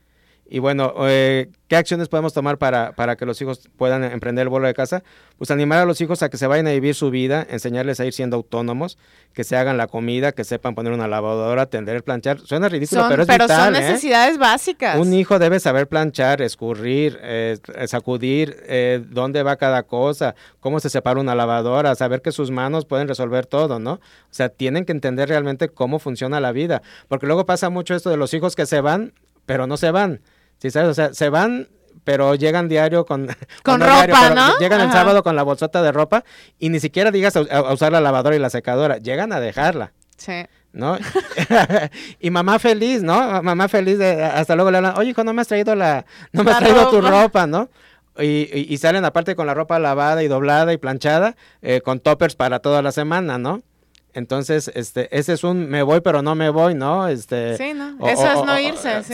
[0.52, 4.50] Y bueno, eh, ¿qué acciones podemos tomar para, para, que los hijos puedan emprender el
[4.50, 5.04] vuelo de casa?
[5.38, 8.06] Pues animar a los hijos a que se vayan a vivir su vida, enseñarles a
[8.06, 8.97] ir siendo autónomos,
[9.34, 12.39] que se hagan la comida, que sepan poner una lavadora, tender, planchar.
[12.39, 13.80] Suena ridículo, pero es pero son ¿eh?
[13.80, 14.97] necesidades básicas.
[14.97, 21.20] Un hijo debe saber planchar, escurrir, eh, sacudir, dónde va cada cosa, cómo se separa
[21.20, 23.93] una lavadora, saber que sus manos pueden resolver todo, ¿no?
[23.93, 24.00] O
[24.32, 28.18] sea, tienen que entender realmente cómo funciona la vida, porque luego pasa mucho esto de
[28.18, 29.14] los hijos que se van,
[29.45, 30.22] pero no se van
[30.60, 30.89] Sí, ¿sabes?
[30.89, 31.70] O sea, se van,
[32.03, 33.28] pero llegan diario con...
[33.64, 34.57] Con, ropa, ¿no?
[34.60, 36.24] Llegan el sábado con la bolsota de ropa
[36.57, 38.97] y ni siquiera digas a, usar la lavadora y la secadora.
[38.97, 39.93] Llegan a dejarla.
[40.18, 40.45] Sí.
[40.72, 40.97] ¿no?
[42.20, 43.41] y mamá feliz, ¿no?
[43.41, 46.43] Mamá feliz, de, hasta luego le hablan, oye, hijo, no me has traído la, no
[46.43, 47.70] me has traído tu ropa, ¿no?
[48.20, 52.36] Y, y, salen aparte con la ropa lavada y doblada y planchada, eh, con toppers
[52.36, 53.62] para toda la semana, ¿no?
[54.14, 57.07] Entonces, este, ese es un me voy pero no me voy, ¿no?
[57.07, 57.95] Este, sí, no.
[58.07, 59.14] Eso es no irse, sí.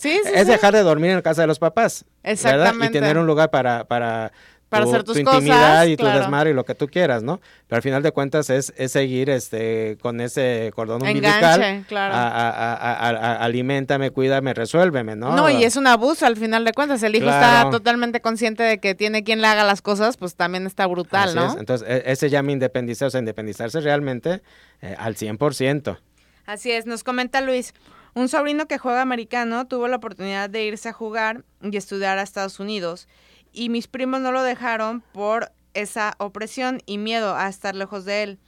[0.00, 2.04] sí, es dejar de dormir en casa de los papás.
[2.22, 2.86] Exactamente.
[2.86, 4.32] Y tener un lugar para, para
[4.74, 7.40] para hacer tus intimidad y tu desmadre y lo que tú quieras, ¿no?
[7.66, 11.84] Pero al final de cuentas es, es seguir este con ese cordón umbilical.
[11.88, 12.14] claro.
[12.14, 15.34] A, alimentame, cuídame, resuélveme, ¿no?
[15.36, 17.02] No, y es un abuso al final de cuentas.
[17.02, 20.66] El hijo está totalmente consciente de que tiene quien le haga las cosas, pues también
[20.66, 21.56] está brutal, ¿no?
[21.58, 24.42] Entonces, e, ese llama independizarse, o sea, independizarse realmente
[24.82, 25.98] eh, al 100%.
[26.46, 27.74] Así es, nos comenta Luis.
[28.14, 32.22] Un sobrino que juega americano tuvo la oportunidad de irse a jugar y estudiar a
[32.22, 33.08] Estados Unidos
[33.54, 38.22] y mis primos no lo dejaron por esa opresión y miedo a estar lejos de
[38.22, 38.38] él.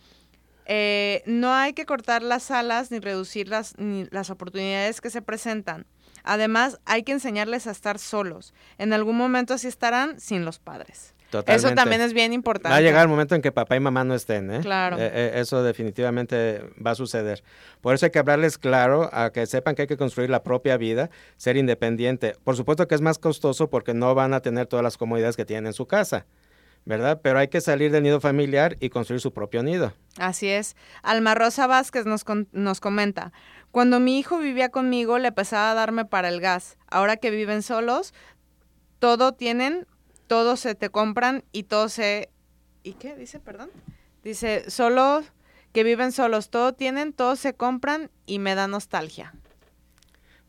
[0.66, 5.22] Eh, no hay que cortar las alas ni reducir las, ni las oportunidades que se
[5.22, 5.86] presentan.
[6.24, 8.52] Además, hay que enseñarles a estar solos.
[8.78, 11.14] En algún momento así estarán sin los padres.
[11.46, 12.70] Eso también es bien importante.
[12.70, 14.60] Va a llegar el momento en que papá y mamá no estén, ¿eh?
[14.60, 14.96] Claro.
[14.98, 17.42] Eh, eh, eso definitivamente va a suceder.
[17.80, 20.76] Por eso hay que hablarles claro, a que sepan que hay que construir la propia
[20.76, 22.34] vida, ser independiente.
[22.44, 25.44] Por supuesto que es más costoso porque no van a tener todas las comodidades que
[25.44, 26.26] tienen en su casa.
[26.84, 27.20] ¿verdad?
[27.20, 29.92] Pero hay que salir del nido familiar y construir su propio nido.
[30.18, 30.76] Así es.
[31.02, 33.32] Alma Rosa Vázquez nos, nos comenta,
[33.72, 36.78] cuando mi hijo vivía conmigo le pesaba darme para el gas.
[36.86, 38.14] Ahora que viven solos,
[39.00, 39.86] todo tienen
[40.26, 42.30] todos se te compran y todos se...
[42.82, 43.70] ¿Y qué dice, perdón?
[44.22, 45.22] Dice, solo
[45.72, 49.34] que viven solos, todo tienen, todos se compran y me da nostalgia.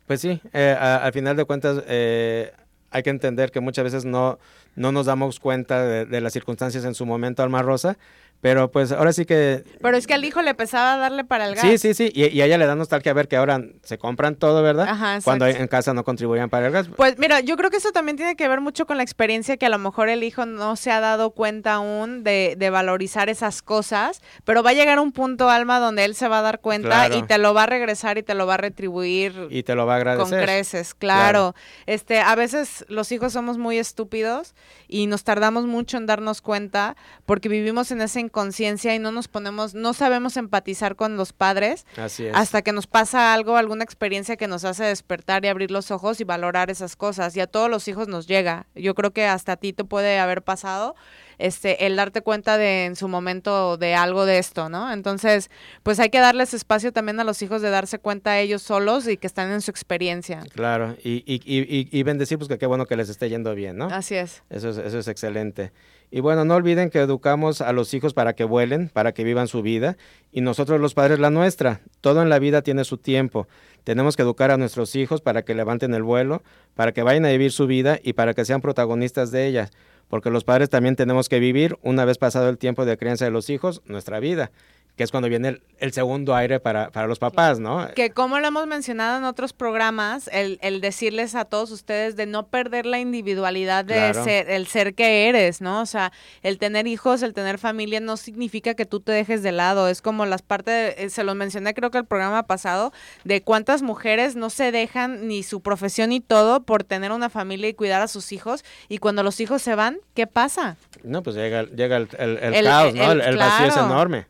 [0.06, 2.52] Pues sí, eh, al final de cuentas eh,
[2.90, 4.38] hay que entender que muchas veces no,
[4.74, 7.98] no nos damos cuenta de, de, las circunstancias en su momento, Alma Rosa,
[8.40, 9.64] pero pues ahora sí que...
[9.80, 11.64] Pero es que al hijo le pesaba darle para el gas.
[11.64, 12.12] Sí, sí, sí.
[12.14, 14.88] Y, a ella le da nostalgia ver que ahora se compran todo, ¿verdad?
[14.88, 16.88] Ajá, Cuando en casa no contribuían para el gas.
[16.96, 19.66] Pues mira, yo creo que eso también tiene que ver mucho con la experiencia que
[19.66, 23.60] a lo mejor el hijo no se ha dado cuenta aún de, de valorizar esas
[23.60, 24.22] cosas.
[24.44, 27.22] Pero va a llegar un punto, Alma, donde él se va a dar cuenta y
[27.22, 29.48] te lo va a regresar y te lo va a retribuir.
[29.50, 30.38] Y te lo va a agradecer.
[30.38, 31.54] Con creces, claro.
[31.86, 34.54] Este, a veces los hijos somos muy estúpidos
[34.86, 39.28] y nos tardamos mucho en darnos cuenta porque vivimos en ese conciencia y no nos
[39.28, 41.86] ponemos, no sabemos empatizar con los padres
[42.32, 46.20] hasta que nos pasa algo, alguna experiencia que nos hace despertar y abrir los ojos
[46.20, 47.36] y valorar esas cosas.
[47.36, 48.66] Y a todos los hijos nos llega.
[48.74, 50.94] Yo creo que hasta a ti te puede haber pasado
[51.38, 54.92] este, el darte cuenta de en su momento de algo de esto, ¿no?
[54.92, 55.50] Entonces,
[55.82, 59.16] pues hay que darles espacio también a los hijos de darse cuenta ellos solos y
[59.16, 60.42] que están en su experiencia.
[60.52, 63.76] Claro, y, y, y, y bendecir, pues que qué bueno que les esté yendo bien,
[63.76, 63.86] ¿no?
[63.86, 64.42] Así es.
[64.50, 65.72] Eso es, eso es excelente.
[66.10, 69.48] Y bueno, no olviden que educamos a los hijos para que vuelen, para que vivan
[69.48, 69.96] su vida,
[70.32, 71.80] y nosotros los padres la nuestra.
[72.00, 73.46] Todo en la vida tiene su tiempo.
[73.84, 76.42] Tenemos que educar a nuestros hijos para que levanten el vuelo,
[76.74, 79.70] para que vayan a vivir su vida y para que sean protagonistas de ella
[80.08, 83.30] porque los padres también tenemos que vivir, una vez pasado el tiempo de crianza de
[83.30, 84.50] los hijos, nuestra vida
[84.98, 87.88] que es cuando viene el, segundo aire para, para, los papás, ¿no?
[87.94, 92.26] Que como lo hemos mencionado en otros programas, el, el decirles a todos ustedes de
[92.26, 95.80] no perder la individualidad de ser, el ser que eres, ¿no?
[95.80, 99.52] O sea, el tener hijos, el tener familia no significa que tú te dejes de
[99.52, 102.92] lado, es como las partes, eh, se los mencioné creo que el programa pasado,
[103.22, 107.68] de cuántas mujeres no se dejan ni su profesión y todo por tener una familia
[107.68, 110.76] y cuidar a sus hijos, y cuando los hijos se van, ¿qué pasa?
[111.04, 113.12] No, pues llega, llega el, el, caos, ¿no?
[113.12, 114.26] El, vacío es enorme.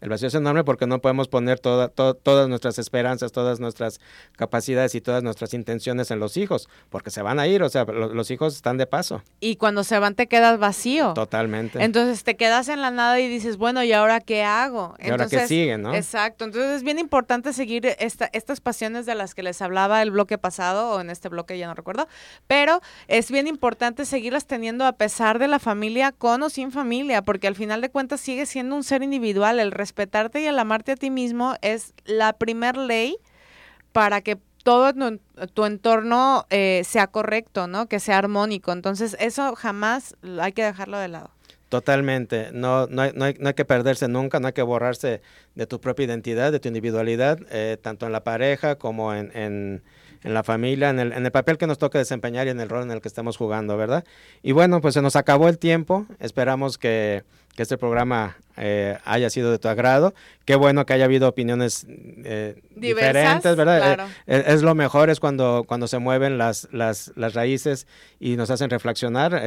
[0.00, 4.00] El vacío es enorme porque no podemos poner toda, todas nuestras esperanzas, todas nuestras
[4.36, 7.84] capacidades y todas nuestras intenciones en los hijos, porque se van a ir, o sea,
[7.84, 9.22] los hijos están de paso.
[9.40, 11.14] Y cuando se van te quedas vacío.
[11.14, 11.82] Totalmente.
[11.82, 14.94] Entonces te quedas en la nada y dices, bueno, ¿y ahora qué hago?
[15.00, 15.94] ¿Y ahora qué sigue, no?
[15.94, 16.44] Exacto.
[16.44, 20.38] Entonces es bien importante seguir esta, estas pasiones de las que les hablaba el bloque
[20.38, 22.06] pasado, o en este bloque ya no recuerdo,
[22.46, 27.22] pero es bien importante seguirlas teniendo a pesar de la familia, con o sin familia,
[27.22, 30.92] porque al final de cuentas sigue siendo un ser individual, el respetarte y el amarte
[30.92, 33.16] a ti mismo es la primer ley
[33.92, 34.92] para que todo
[35.54, 37.86] tu entorno eh, sea correcto, ¿no?
[37.86, 38.72] Que sea armónico.
[38.72, 41.30] Entonces, eso jamás hay que dejarlo de lado.
[41.70, 42.50] Totalmente.
[42.52, 45.22] No, no, hay, no, hay, que perderse nunca, no hay que borrarse
[45.54, 49.82] de tu propia identidad, de tu individualidad, eh, tanto en la pareja como en,
[50.22, 52.68] en la familia, en el, en el, papel que nos toca desempeñar y en el
[52.68, 54.04] rol en el que estamos jugando, ¿verdad?
[54.42, 56.06] Y bueno, pues se nos acabó el tiempo.
[56.18, 57.24] Esperamos que
[57.58, 60.14] que este programa eh, haya sido de tu agrado.
[60.44, 64.06] Qué bueno que haya habido opiniones eh, diferentes, ¿verdad?
[64.28, 67.88] Eh, es lo mejor, es cuando, cuando se mueven las, las, las raíces
[68.20, 69.42] y nos hacen reflexionar.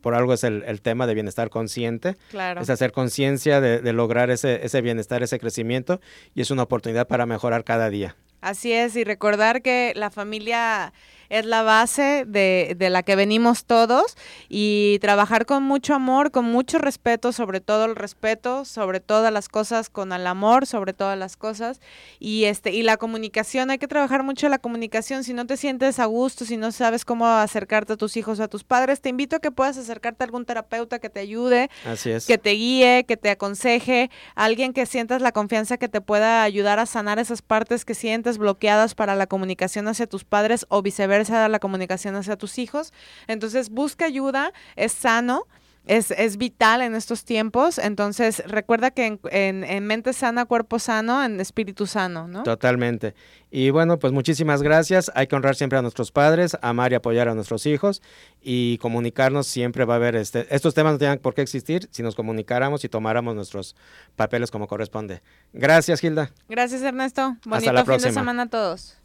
[0.00, 2.16] por algo es el, tema de bienestar consciente.
[2.32, 2.62] Claro.
[2.62, 6.00] Es hacer conciencia de, de, lograr ese, ese bienestar, ese crecimiento
[6.34, 8.16] y es una oportunidad para mejorar cada día.
[8.42, 10.94] Así es, y recordar que la familia
[11.30, 14.16] es la base de, de, la que venimos todos
[14.48, 19.48] y trabajar con mucho amor, con mucho respeto, sobre todo el respeto, sobre todas las
[19.48, 21.80] cosas, con el amor, sobre todas las cosas.
[22.18, 26.00] Y este y la comunicación, hay que trabajar mucho la comunicación, si no te sientes
[26.00, 29.08] a gusto, si no sabes cómo acercarte a tus hijos o a tus padres, te
[29.08, 32.26] invito a que puedas acercarte a algún terapeuta que te ayude, Así es.
[32.26, 36.80] que te guíe, que te aconseje, alguien que sientas la confianza que te pueda ayudar
[36.80, 41.19] a sanar esas partes que sientes bloqueadas para la comunicación hacia tus padres o viceversa
[41.28, 42.92] a la comunicación hacia tus hijos.
[43.26, 45.46] Entonces, busca ayuda, es sano.
[45.86, 47.78] Es, es, vital en estos tiempos.
[47.78, 52.42] Entonces, recuerda que en, en, mente sana, cuerpo sano, en espíritu sano, ¿no?
[52.42, 53.14] Totalmente.
[53.50, 55.10] Y bueno, pues muchísimas gracias.
[55.14, 58.02] Hay que honrar siempre a nuestros padres, amar y apoyar a nuestros hijos
[58.42, 59.46] y comunicarnos.
[59.46, 62.84] Siempre va a haber este, estos temas no tienen por qué existir si nos comunicáramos
[62.84, 63.74] y tomáramos nuestros
[64.16, 65.22] papeles como corresponde.
[65.54, 66.30] Gracias, Gilda.
[66.48, 67.36] Gracias, Ernesto.
[67.46, 68.98] Bonito Hasta la fin de semana a todos.